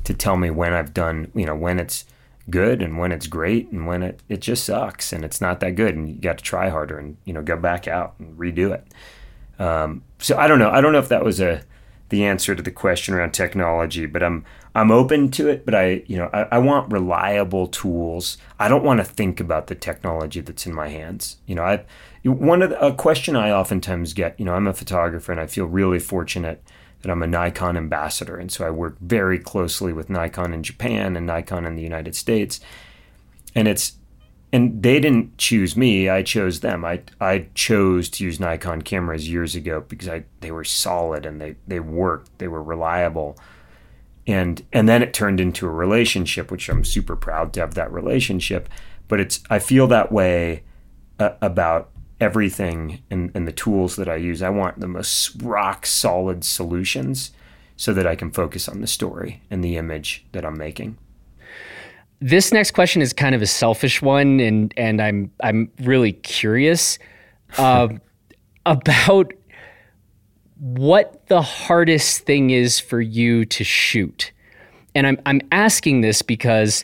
[0.04, 2.06] to tell me when I've done, you know, when it's
[2.50, 5.76] good and when it's great and when it, it just sucks and it's not that
[5.76, 8.74] good and you got to try harder and, you know, go back out and redo
[8.74, 8.86] it.
[9.62, 10.70] Um, so I don't know.
[10.70, 11.64] I don't know if that was a,
[12.10, 14.44] the answer to the question around technology, but I'm
[14.76, 15.66] I'm open to it.
[15.66, 18.38] But I you know I, I want reliable tools.
[18.60, 21.38] I don't want to think about the technology that's in my hands.
[21.46, 21.86] You know, I
[22.24, 24.40] one of the, a question I oftentimes get.
[24.40, 26.64] You know, I'm a photographer and I feel really fortunate
[27.02, 31.18] that I'm a Nikon ambassador, and so I work very closely with Nikon in Japan
[31.18, 32.60] and Nikon in the United States,
[33.54, 33.98] and it's
[34.54, 36.10] and they didn't choose me.
[36.10, 36.86] I chose them.
[36.86, 41.42] I I chose to use Nikon cameras years ago because I they were solid and
[41.42, 42.38] they they worked.
[42.38, 43.38] They were reliable.
[44.26, 47.92] And and then it turned into a relationship, which I'm super proud to have that
[47.92, 48.70] relationship.
[49.08, 50.64] But it's I feel that way
[51.20, 51.90] uh, about
[52.22, 54.42] everything and, and the tools that I use.
[54.42, 57.32] I want the most rock solid solutions
[57.76, 60.98] so that I can focus on the story and the image that I'm making.
[62.22, 66.98] This next question is kind of a selfish one, and and I'm I'm really curious
[67.58, 67.90] uh,
[68.66, 69.34] about
[70.64, 74.32] what the hardest thing is for you to shoot.
[74.96, 76.84] And I'm I'm asking this because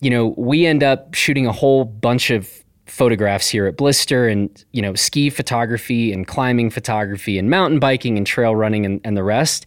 [0.00, 2.48] you know we end up shooting a whole bunch of
[2.86, 8.16] photographs here at Blister and you know ski photography and climbing photography and mountain biking
[8.16, 9.66] and trail running and, and the rest.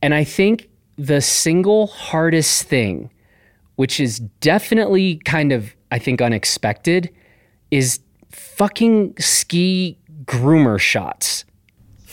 [0.00, 3.10] And I think the single hardest thing
[3.76, 7.10] which is definitely kind of, I think, unexpected,
[7.70, 11.44] is fucking ski groomer shots.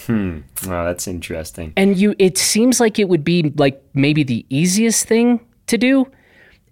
[0.06, 0.39] Hmm.
[0.66, 1.74] Wow, that's interesting.
[1.76, 6.10] And you, it seems like it would be like maybe the easiest thing to do.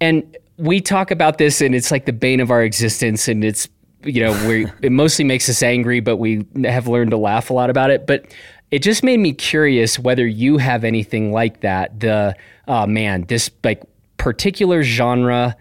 [0.02, 3.68] And we talk about this, and it's like the bane of our existence, and it's
[4.04, 7.54] you know we it mostly makes us angry, but we have learned to laugh a
[7.54, 8.08] lot about it.
[8.08, 8.26] But
[8.72, 12.00] it just made me curious whether you have anything like that.
[12.00, 12.36] The
[12.68, 13.84] oh man, this like
[14.18, 15.56] particular genre,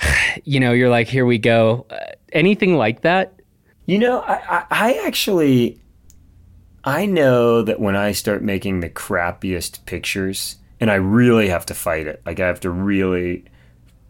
[0.44, 1.86] you know, you're like, here we go.
[1.90, 1.98] Uh,
[2.32, 3.34] anything like that?
[3.86, 5.78] You know, I, I, I actually,
[6.84, 11.74] I know that when I start making the crappiest pictures, and I really have to
[11.74, 13.44] fight it, like I have to really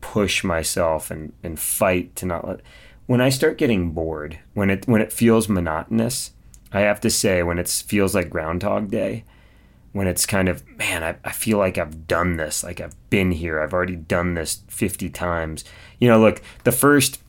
[0.01, 2.61] push myself and, and fight to not let.
[3.07, 6.33] When I start getting bored, when it when it feels monotonous,
[6.73, 9.25] I have to say when it feels like Groundhog Day,
[9.93, 13.31] when it's kind of man I, I feel like i've done this like i've been
[13.31, 15.64] here i've already done this 50 times
[16.01, 17.23] you know look the first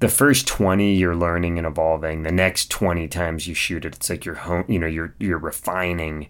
[0.00, 4.10] the first 20 you're learning and evolving the next 20 times you shoot it it's
[4.10, 6.28] like you're home you know you're you're refining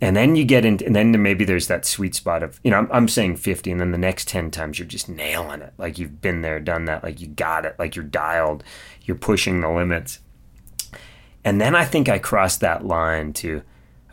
[0.00, 2.78] and then you get into and then maybe there's that sweet spot of you know
[2.78, 5.98] I'm, I'm saying 50 and then the next 10 times you're just nailing it like
[5.98, 8.64] you've been there done that like you got it like you're dialed
[9.02, 10.20] you're pushing the limits
[11.44, 13.62] and then i think i crossed that line to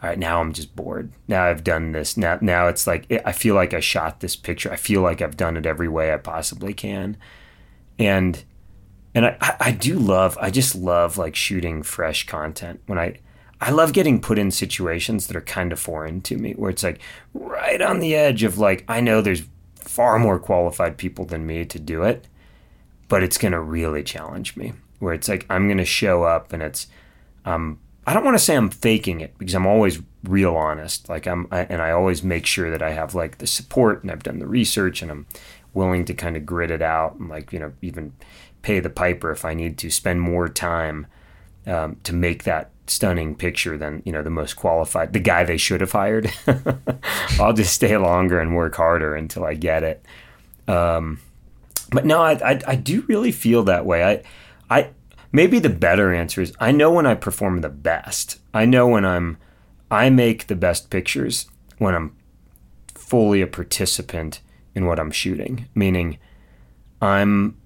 [0.03, 1.11] all right, now I'm just bored.
[1.27, 2.17] Now I've done this.
[2.17, 4.71] Now, now it's like I feel like I shot this picture.
[4.71, 7.17] I feel like I've done it every way I possibly can,
[7.97, 8.43] and
[9.15, 10.37] and I, I do love.
[10.39, 13.19] I just love like shooting fresh content when I.
[13.61, 16.83] I love getting put in situations that are kind of foreign to me, where it's
[16.83, 16.99] like
[17.33, 19.43] right on the edge of like I know there's
[19.75, 22.27] far more qualified people than me to do it,
[23.07, 24.73] but it's gonna really challenge me.
[24.99, 26.87] Where it's like I'm gonna show up and it's
[27.45, 31.09] um I don't want to say I'm faking it because I'm always real honest.
[31.09, 34.11] Like I'm, I, and I always make sure that I have like the support and
[34.11, 35.25] I've done the research and I'm
[35.73, 38.13] willing to kind of grit it out and like you know even
[38.65, 41.05] pay the piper if I need to spend more time
[41.67, 45.57] um, to make that stunning picture than you know the most qualified, the guy they
[45.57, 46.31] should have hired.
[47.39, 50.03] I'll just stay longer and work harder until I get it.
[50.67, 51.19] Um,
[51.91, 54.03] but no, I, I, I do really feel that way.
[54.03, 54.89] I, I
[55.31, 58.39] maybe the better answer is I know when I perform the best.
[58.51, 59.37] I know when I'm
[59.91, 61.47] I make the best pictures
[61.77, 62.15] when I'm
[62.95, 64.41] fully a participant
[64.73, 65.67] in what I'm shooting.
[65.75, 66.17] Meaning,
[66.99, 67.57] I'm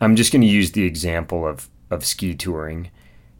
[0.00, 2.90] I'm just going to use the example of of ski touring.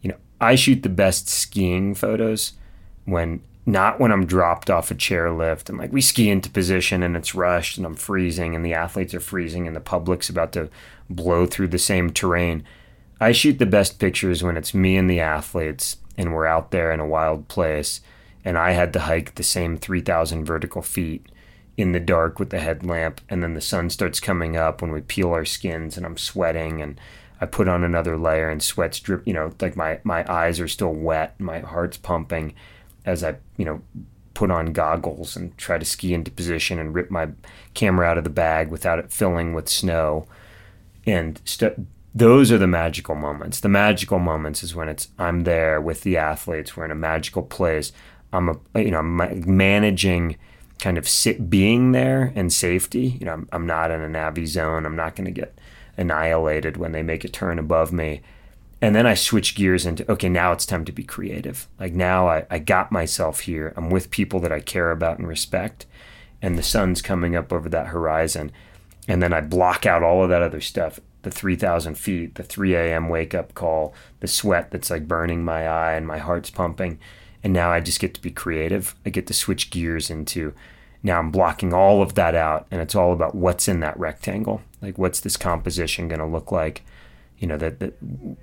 [0.01, 2.53] You know, I shoot the best skiing photos
[3.05, 7.17] when not when I'm dropped off a chairlift and like we ski into position and
[7.17, 10.71] it's rushed and I'm freezing and the athletes are freezing and the public's about to
[11.11, 12.65] blow through the same terrain.
[13.21, 16.93] I shoot the best pictures when it's me and the athletes and we're out there
[16.93, 18.01] in a wild place
[18.45, 21.27] and I had to hike the same 3,000 vertical feet
[21.77, 25.01] in the dark with the headlamp and then the sun starts coming up when we
[25.01, 26.99] peel our skins and I'm sweating and
[27.41, 30.68] I put on another layer and sweat's drip, you know, like my, my eyes are
[30.68, 32.55] still wet, my heart's pumping
[33.05, 33.83] as I, you know,
[34.33, 37.29] put on goggles and try to ski into position and rip my
[37.74, 40.27] camera out of the bag without it filling with snow.
[41.07, 43.61] And st- those are the magical moments.
[43.61, 46.74] The magical moments is when it's I'm there with the athletes.
[46.74, 47.93] We're in a magical place.
[48.33, 49.16] I'm a you know I'm
[49.57, 50.37] managing
[50.79, 53.18] kind of sit, being there and safety.
[53.20, 54.87] You know I'm, I'm not in an avy zone.
[54.87, 55.59] I'm not going to get
[55.97, 58.22] annihilated when they make a turn above me
[58.81, 61.68] and then I switch gears into okay, now it's time to be creative.
[61.81, 63.72] Like now I, I got myself here.
[63.77, 65.87] I'm with people that I care about and respect,
[66.43, 68.53] and the sun's coming up over that horizon.
[69.09, 72.77] And then I block out all of that other stuff the 3,000 feet, the 3
[72.77, 73.09] a.m.
[73.09, 77.01] wake up call, the sweat that's like burning my eye and my heart's pumping.
[77.47, 78.97] And now I just get to be creative.
[79.07, 80.53] I get to switch gears into
[81.03, 84.62] now I'm blocking all of that out, and it's all about what's in that rectangle.
[84.82, 86.82] Like, what's this composition going to look like?
[87.38, 87.94] you know that, that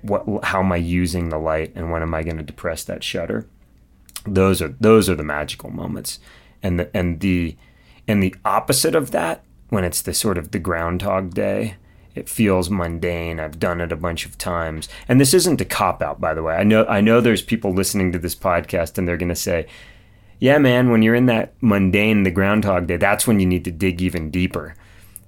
[0.02, 3.02] what how am I using the light and when am I going to depress that
[3.02, 3.46] shutter
[4.26, 6.18] those are those are the magical moments
[6.62, 7.56] and the and the
[8.06, 11.76] and the opposite of that when it's the sort of the groundhog day
[12.14, 13.40] it feels mundane.
[13.40, 14.88] I've done it a bunch of times.
[15.08, 16.54] And this isn't a cop out by the way.
[16.54, 19.66] I know i know there's people listening to this podcast and they're going to say
[20.40, 23.70] yeah man when you're in that mundane the groundhog day that's when you need to
[23.70, 24.74] dig even deeper.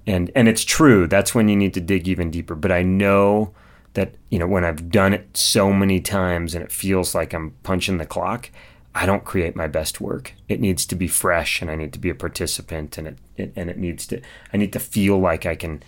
[0.05, 2.55] And and it's true that's when you need to dig even deeper.
[2.55, 3.53] But i know
[3.93, 7.51] that you know when i've done it so many times and it feels like i'm
[7.63, 8.51] punching the clock
[8.93, 10.33] i don't create my best work.
[10.47, 13.53] It needs to be fresh and i need to be a participant and it, it
[13.55, 14.21] and it needs to
[14.53, 15.83] i need to feel like i can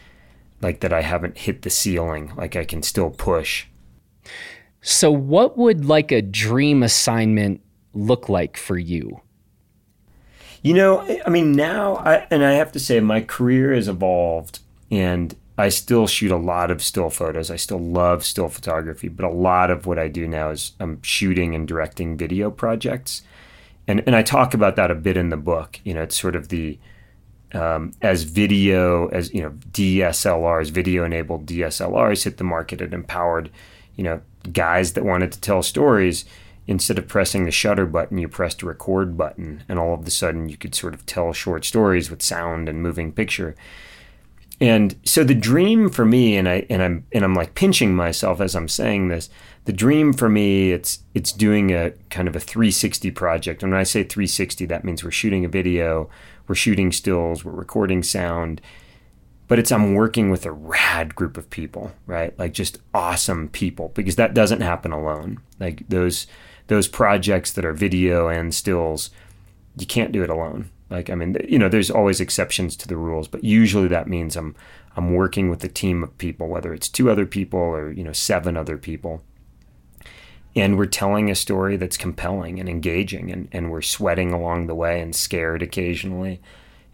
[0.62, 3.66] like that i haven't hit the ceiling like i can still push
[4.82, 7.62] so what would like a dream assignment
[7.94, 9.22] look like for you
[10.62, 14.60] you know, I mean, now, I, and I have to say, my career has evolved,
[14.92, 17.50] and I still shoot a lot of still photos.
[17.50, 21.02] I still love still photography, but a lot of what I do now is I'm
[21.02, 23.22] shooting and directing video projects,
[23.88, 25.80] and and I talk about that a bit in the book.
[25.84, 26.78] You know, it's sort of the
[27.54, 32.82] um, as video as you know DSLRs, video enabled DSLRs hit the market.
[32.82, 33.50] It empowered
[33.96, 34.22] you know
[34.54, 36.26] guys that wanted to tell stories
[36.70, 40.12] instead of pressing the shutter button, you pressed a record button, and all of a
[40.12, 43.56] sudden you could sort of tell short stories with sound and moving picture.
[44.62, 48.40] And so the dream for me, and I and I'm and I'm like pinching myself
[48.40, 49.30] as I'm saying this.
[49.66, 53.64] The dream for me, it's it's doing a kind of a 360 project.
[53.64, 56.10] And when I say 360, that means we're shooting a video,
[56.50, 58.60] we're shooting stills, we're recording sound,
[59.48, 62.38] but it's I'm working with a rad group of people, right?
[62.40, 65.40] Like just awesome people, because that doesn't happen alone.
[65.60, 66.26] Like those
[66.68, 69.12] those projects that are video and stills,
[69.78, 70.72] you can't do it alone.
[70.90, 74.36] Like I mean, you know, there's always exceptions to the rules, but usually that means
[74.36, 74.56] I'm
[74.98, 78.12] I'm working with a team of people, whether it's two other people or you know
[78.12, 79.24] seven other people,
[80.56, 84.76] and we're telling a story that's compelling and engaging, and and we're sweating along the
[84.76, 86.42] way and scared occasionally,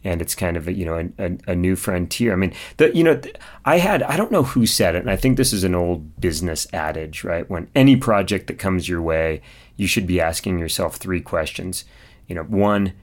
[0.04, 2.34] and it's kind of a, you know a, a, a, new frontier.
[2.34, 3.20] I mean, the you know
[3.66, 6.20] I had I don't know who said it, and I think this is an old
[6.20, 7.50] business adage, right?
[7.50, 9.42] When any project that comes your way,
[9.78, 11.86] you should be asking yourself three questions.
[12.28, 12.94] You know, one,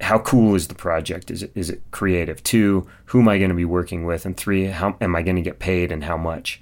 [0.00, 1.30] how cool is the project?
[1.30, 2.42] Is it is it creative?
[2.42, 4.24] Two, who am I going to be working with?
[4.24, 6.60] And three, how am I going to get paid and how much?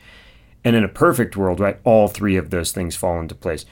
[0.67, 3.65] And in a perfect world, right, all three of those things fall into place.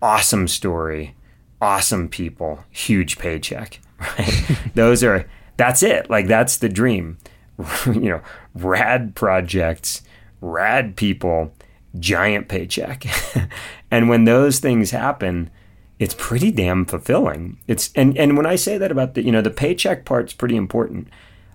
[0.00, 1.16] Awesome story,
[1.60, 4.44] awesome people, huge paycheck, right?
[4.76, 6.08] those are that's it.
[6.08, 7.18] Like that's the dream.
[7.86, 8.20] you know,
[8.54, 10.02] rad projects,
[10.40, 11.52] rad people,
[11.98, 13.04] giant paycheck.
[13.90, 15.50] and when those things happen,
[15.98, 17.58] it's pretty damn fulfilling.
[17.66, 20.54] It's and and when I say that about the you know the paycheck part's pretty
[20.54, 21.08] important.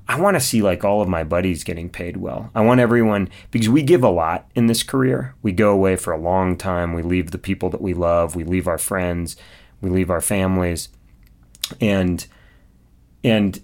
[0.09, 2.49] I want to see like all of my buddies getting paid well.
[2.55, 5.35] I want everyone because we give a lot in this career.
[5.41, 6.93] We go away for a long time.
[6.93, 8.35] We leave the people that we love.
[8.35, 9.35] We leave our friends.
[9.81, 10.89] We leave our families.
[11.81, 12.25] And
[13.23, 13.59] and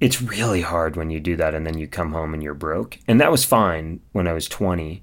[0.00, 2.98] it's really hard when you do that and then you come home and you're broke.
[3.06, 5.02] And that was fine when I was 20.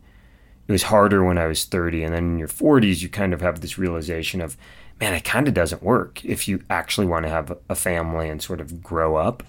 [0.67, 2.03] It was harder when I was 30.
[2.03, 4.57] And then in your 40s, you kind of have this realization of,
[4.99, 8.41] man, it kind of doesn't work if you actually want to have a family and
[8.41, 9.43] sort of grow up.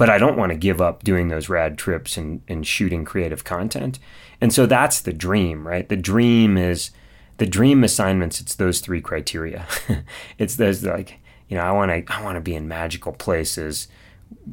[0.00, 3.44] But I don't want to give up doing those rad trips and, and shooting creative
[3.44, 3.98] content.
[4.40, 5.86] And so that's the dream, right?
[5.86, 6.90] The dream is
[7.36, 9.66] the dream assignments, it's those three criteria.
[10.38, 11.18] it's those like,
[11.50, 13.88] you know, I want to I want to be in magical places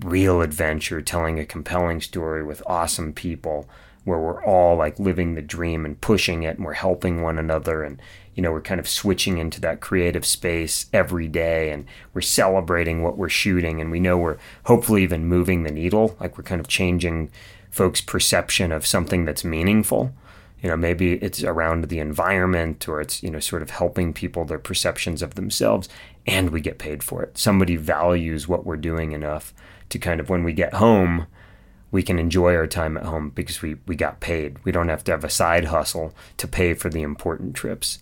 [0.03, 3.69] real adventure, telling a compelling story with awesome people
[4.03, 7.83] where we're all like living the dream and pushing it and we're helping one another
[7.83, 8.01] and
[8.37, 13.01] you know we're kind of switching into that creative space every day and we're celebrating
[13.01, 16.15] what we're shooting and we know we're hopefully even moving the needle.
[16.19, 17.31] Like we're kind of changing
[17.71, 20.13] folks perception of something that's meaningful.
[20.61, 24.45] You know maybe it's around the environment or it's you know sort of helping people
[24.45, 25.89] their perceptions of themselves
[26.27, 27.39] and we get paid for it.
[27.39, 29.51] Somebody values what we're doing enough
[29.89, 31.25] to kind of when we get home
[31.89, 34.63] we can enjoy our time at home because we we got paid.
[34.63, 37.99] We don't have to have a side hustle to pay for the important trips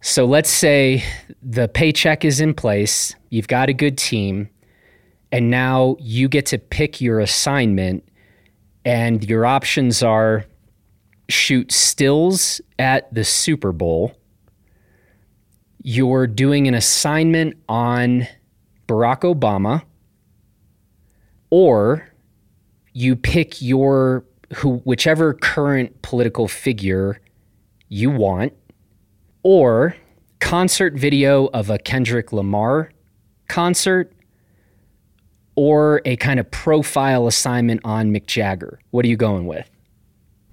[0.00, 1.02] so let's say
[1.42, 4.48] the paycheck is in place you've got a good team
[5.32, 8.04] and now you get to pick your assignment
[8.84, 10.44] and your options are
[11.28, 14.12] shoot stills at the Super Bowl.
[15.82, 18.26] You're doing an assignment on
[18.86, 19.82] Barack Obama,
[21.50, 22.06] or
[22.92, 24.24] you pick your
[24.56, 27.20] who whichever current political figure
[27.88, 28.52] you want,
[29.42, 29.96] or
[30.40, 32.90] concert video of a Kendrick Lamar
[33.48, 34.12] concert,
[35.56, 38.80] or a kind of profile assignment on Mick Jagger.
[38.90, 39.68] What are you going with?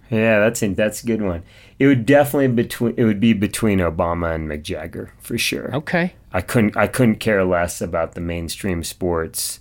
[0.09, 1.43] Yeah, that's a, that's a good one.
[1.79, 5.73] It would definitely between it would be between Obama and Mick Jagger for sure.
[5.75, 6.13] Okay.
[6.33, 9.59] I couldn't I couldn't care less about the mainstream sports.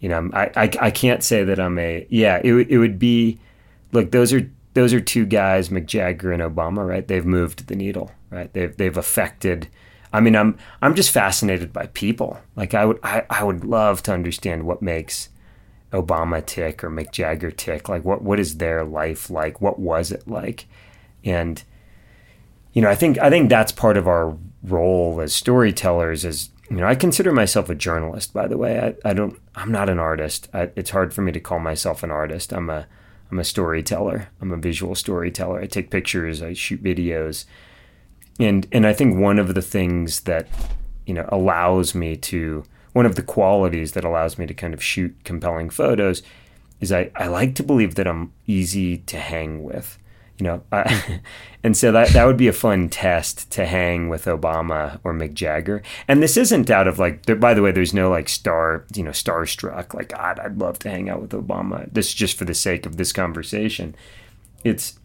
[0.00, 2.40] You know, I I, I can't say that I'm a yeah.
[2.44, 3.38] It it would be,
[3.92, 7.06] look those are those are two guys, Mick Jagger and Obama, right?
[7.06, 8.52] They've moved the needle, right?
[8.52, 9.68] They've they've affected.
[10.12, 12.40] I mean, I'm I'm just fascinated by people.
[12.56, 15.28] Like I would I, I would love to understand what makes
[15.92, 17.88] Obama tick or Mick Jagger tick?
[17.88, 19.60] Like, what what is their life like?
[19.60, 20.66] What was it like?
[21.24, 21.62] And
[22.72, 26.24] you know, I think I think that's part of our role as storytellers.
[26.24, 28.32] Is you know, I consider myself a journalist.
[28.32, 29.38] By the way, I, I don't.
[29.54, 30.48] I'm not an artist.
[30.54, 32.52] I, it's hard for me to call myself an artist.
[32.52, 32.86] I'm a
[33.30, 34.28] I'm a storyteller.
[34.40, 35.60] I'm a visual storyteller.
[35.60, 36.42] I take pictures.
[36.42, 37.44] I shoot videos.
[38.42, 40.48] And and I think one of the things that
[41.06, 44.82] you know allows me to one of the qualities that allows me to kind of
[44.82, 46.22] shoot compelling photos
[46.80, 49.98] is I, I like to believe that I'm easy to hang with.
[50.38, 51.20] You know, I,
[51.62, 55.34] and so that that would be a fun test to hang with Obama or Mick
[55.34, 55.80] Jagger.
[56.08, 57.26] And this isn't out of like.
[57.26, 59.94] There, by the way, there's no like star, you know, starstruck.
[59.94, 61.88] Like God, I'd love to hang out with Obama.
[61.92, 63.94] This is just for the sake of this conversation.
[64.64, 64.98] It's,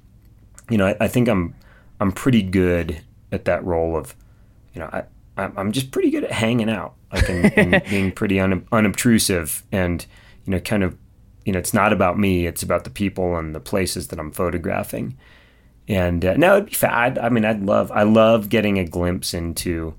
[0.72, 1.54] you know, I, I think I'm
[2.00, 4.16] I'm pretty good at that role of,
[4.74, 5.04] you know, I
[5.38, 10.06] I'm just pretty good at hanging out like and, and being pretty un, unobtrusive and
[10.46, 10.98] you know kind of
[11.46, 14.32] you know it's not about me it's about the people and the places that i'm
[14.32, 15.18] photographing.
[15.90, 19.34] And uh, now it'd be fad i mean i'd love i love getting a glimpse
[19.34, 19.94] into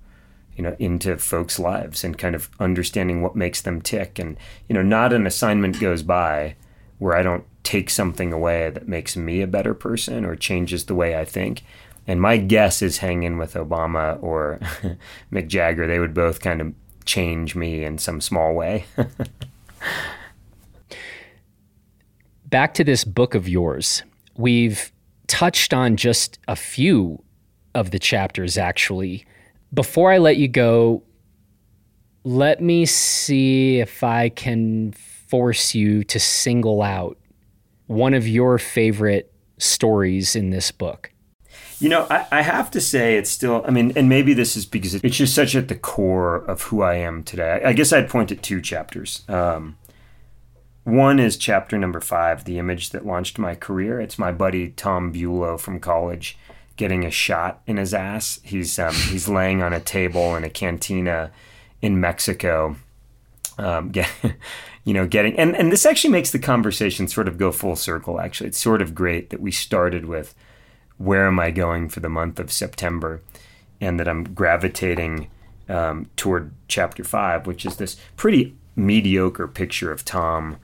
[0.54, 4.18] you know into folks lives and kind of understanding what makes them tick.
[4.18, 4.36] And
[4.68, 6.56] you know not an assignment goes by
[6.98, 10.94] where i don't take something away that makes me a better person or changes the
[10.94, 11.62] way i think
[12.08, 14.58] and my guess is hanging with obama or
[15.32, 16.74] mick jagger they would both kind of
[17.08, 18.84] change me in some small way.
[22.44, 24.04] Back to this book of yours.
[24.36, 24.92] We've
[25.26, 27.24] touched on just a few
[27.74, 29.26] of the chapters, actually.
[29.74, 31.02] Before I let you go,
[32.24, 37.18] let me see if I can force you to single out
[37.86, 41.10] one of your favorite stories in this book.
[41.80, 44.66] You know, I, I, have to say it's still, I mean, and maybe this is
[44.66, 47.60] because it's just such at the core of who I am today.
[47.64, 49.22] I, I guess I'd point at two chapters.
[49.28, 49.78] Um,
[50.82, 54.00] one is chapter number five, The Image That Launched My Career.
[54.00, 56.36] It's my buddy Tom Bulow from college
[56.76, 58.40] getting a shot in his ass.
[58.42, 61.30] He's, um, he's laying on a table in a cantina
[61.80, 62.76] in Mexico.
[63.56, 64.08] Um, get,
[64.84, 68.18] you know, getting, and, and this actually makes the conversation sort of go full circle,
[68.18, 68.48] actually.
[68.48, 70.34] It's sort of great that we started with
[70.98, 73.22] where am I going for the month of September,
[73.80, 75.30] and that I'm gravitating
[75.68, 80.56] um, toward chapter five, which is this pretty mediocre picture of Tom,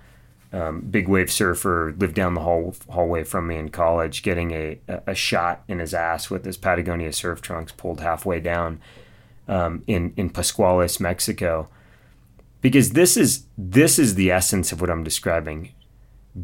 [0.52, 4.78] um, big wave surfer, lived down the hall, hallway from me in college, getting a,
[5.06, 8.81] a shot in his ass with his Patagonia surf trunks pulled halfway down
[9.48, 11.69] um, in in Pascuales, Mexico.
[12.65, 15.73] because this is this is the essence of what I'm describing.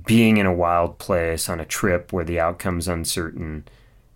[0.04, 3.64] Being in a wild place on a trip where the outcome's uncertain,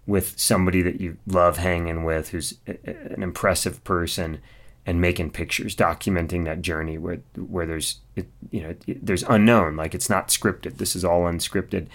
[0.07, 4.41] with somebody that you love hanging with, who's an impressive person,
[4.87, 8.01] and making pictures, documenting that journey where where there's
[8.51, 10.77] you know there's unknown, like it's not scripted.
[10.77, 11.87] This is all unscripted,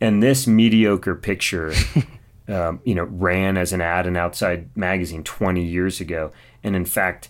[0.00, 1.72] and this mediocre picture.
[2.48, 6.32] um, you know, ran as an ad in Outside Magazine 20 years ago,
[6.64, 7.28] and in fact,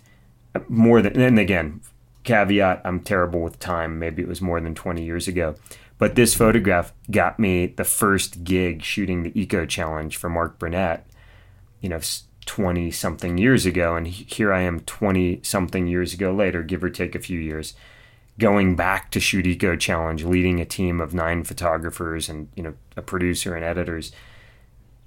[0.67, 1.81] more than and again,
[2.23, 3.99] caveat: I'm terrible with time.
[3.99, 5.55] Maybe it was more than 20 years ago,
[6.01, 11.05] but this photograph got me the first gig shooting the Eco Challenge for Mark Burnett.
[11.79, 11.99] You know,
[12.47, 16.89] 20 something years ago, and here I am 20 something years ago later, give or
[16.89, 17.75] take a few years,
[18.39, 22.73] going back to shoot Eco Challenge, leading a team of nine photographers and you know
[22.97, 24.11] a producer and editors.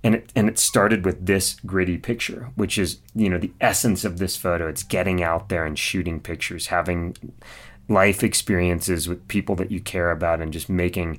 [0.05, 4.05] And it, and it started with this gritty picture, which is you know the essence
[4.05, 4.69] of this photo.
[4.69, 7.17] It's getting out there and shooting pictures, having
[7.89, 11.19] life experiences with people that you care about and just making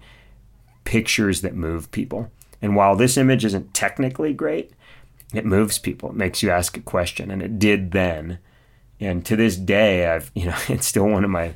[0.84, 2.32] pictures that move people.
[2.62, 4.72] And while this image isn't technically great,
[5.34, 6.10] it moves people.
[6.10, 8.40] It makes you ask a question, and it did then.
[9.00, 11.54] And to this day, I've you know it's still one of my,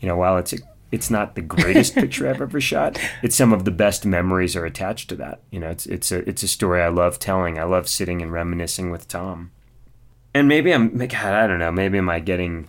[0.00, 0.58] you know, while it's a,
[0.90, 4.64] it's not the greatest picture I've ever shot, it's some of the best memories are
[4.64, 5.40] attached to that.
[5.50, 7.58] You know, it's it's a it's a story I love telling.
[7.58, 9.52] I love sitting and reminiscing with Tom.
[10.34, 11.72] And maybe I'm God, I don't know.
[11.72, 12.68] Maybe am I getting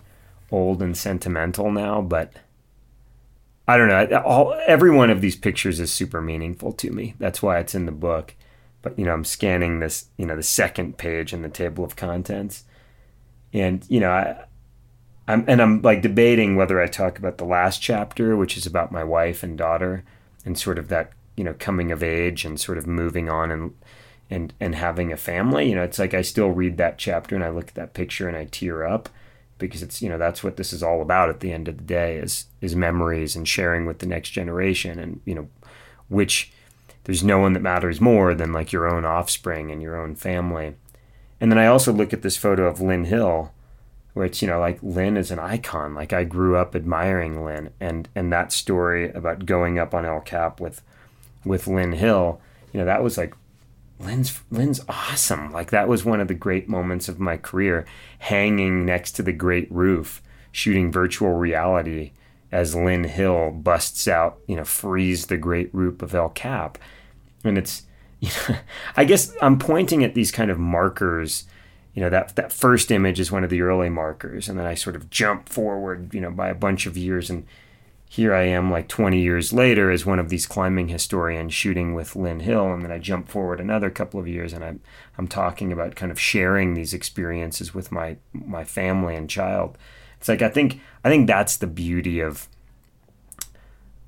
[0.52, 2.32] old and sentimental now, but
[3.66, 4.22] I don't know.
[4.22, 7.14] All every one of these pictures is super meaningful to me.
[7.18, 8.34] That's why it's in the book.
[8.82, 11.96] But you know, I'm scanning this, you know, the second page in the table of
[11.96, 12.64] contents,
[13.52, 14.44] and you know, I,
[15.28, 18.92] I'm and I'm like debating whether I talk about the last chapter, which is about
[18.92, 20.04] my wife and daughter,
[20.44, 23.74] and sort of that you know coming of age and sort of moving on and
[24.28, 25.68] and and having a family.
[25.68, 28.26] You know, it's like I still read that chapter and I look at that picture
[28.26, 29.08] and I tear up
[29.62, 31.84] because it's you know that's what this is all about at the end of the
[31.84, 35.48] day is is memories and sharing with the next generation and you know
[36.08, 36.52] which
[37.04, 40.74] there's no one that matters more than like your own offspring and your own family.
[41.40, 43.52] And then i also look at this photo of lynn hill
[44.14, 45.94] where it's you know like lynn is an icon.
[45.94, 50.20] Like i grew up admiring lynn and and that story about going up on el
[50.20, 50.82] cap with
[51.44, 52.40] with lynn hill
[52.72, 53.34] you know that was like
[54.02, 55.52] Lynn's Lynn's awesome.
[55.52, 57.86] Like that was one of the great moments of my career,
[58.18, 62.12] hanging next to the great roof, shooting virtual reality
[62.50, 66.78] as Lynn Hill busts out, you know, frees the great roof of El Cap.
[67.44, 67.84] And it's
[68.20, 68.56] you know,
[68.96, 71.44] I guess I'm pointing at these kind of markers.
[71.94, 74.74] You know, that that first image is one of the early markers, and then I
[74.74, 77.46] sort of jump forward, you know, by a bunch of years and
[78.12, 82.14] here I am like 20 years later as one of these climbing historians shooting with
[82.14, 84.80] Lynn Hill and then I jump forward another couple of years and I'm
[85.16, 89.78] I'm talking about kind of sharing these experiences with my my family and child.
[90.18, 92.48] It's like I think I think that's the beauty of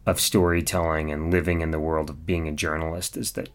[0.05, 3.48] of storytelling and living in the world of being a journalist is that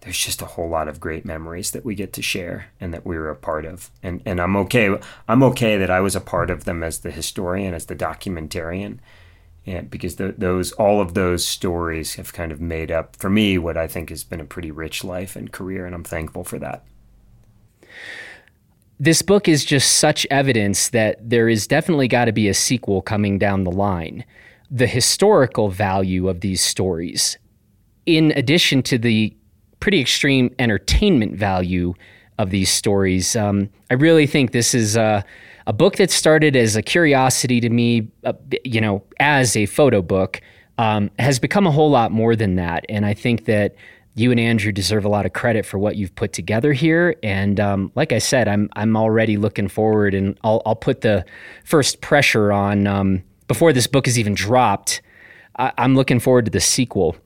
[0.00, 3.04] there's just a whole lot of great memories that we get to share and that
[3.04, 3.90] we were a part of.
[4.02, 4.98] And and I'm okay
[5.28, 9.00] I'm okay that I was a part of them as the historian, as the documentarian
[9.66, 13.58] and because the, those all of those stories have kind of made up for me
[13.58, 16.58] what I think has been a pretty rich life and career, and I'm thankful for
[16.60, 16.84] that.
[18.98, 23.02] This book is just such evidence that there is definitely got to be a sequel
[23.02, 24.24] coming down the line.
[24.70, 27.36] The historical value of these stories,
[28.06, 29.36] in addition to the
[29.80, 31.94] pretty extreme entertainment value
[32.38, 34.96] of these stories, um, I really think this is.
[34.96, 35.22] Uh,
[35.66, 38.32] a book that started as a curiosity to me, uh,
[38.64, 40.40] you know, as a photo book,
[40.78, 42.84] um, has become a whole lot more than that.
[42.88, 43.74] And I think that
[44.14, 47.16] you and Andrew deserve a lot of credit for what you've put together here.
[47.22, 51.24] And um, like I said, I'm I'm already looking forward, and I'll I'll put the
[51.64, 55.02] first pressure on um, before this book is even dropped.
[55.58, 57.16] I, I'm looking forward to the sequel.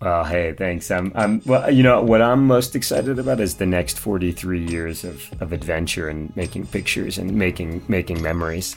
[0.00, 0.90] Well, hey, thanks.
[0.90, 5.04] I'm, I'm, well, you know, what I'm most excited about is the next 43 years
[5.04, 8.76] of, of adventure and making pictures and making, making memories.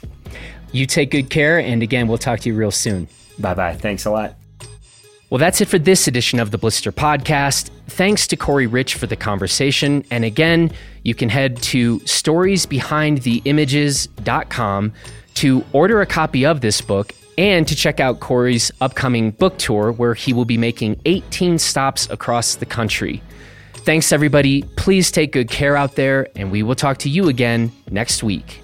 [0.71, 1.59] You take good care.
[1.59, 3.09] And again, we'll talk to you real soon.
[3.37, 3.75] Bye bye.
[3.75, 4.35] Thanks a lot.
[5.29, 7.69] Well, that's it for this edition of the Blister Podcast.
[7.87, 10.03] Thanks to Corey Rich for the conversation.
[10.09, 10.71] And again,
[11.03, 14.93] you can head to storiesbehindtheimages.com
[15.35, 19.93] to order a copy of this book and to check out Corey's upcoming book tour,
[19.93, 23.23] where he will be making 18 stops across the country.
[23.75, 24.63] Thanks, everybody.
[24.75, 28.59] Please take good care out there, and we will talk to you again next week.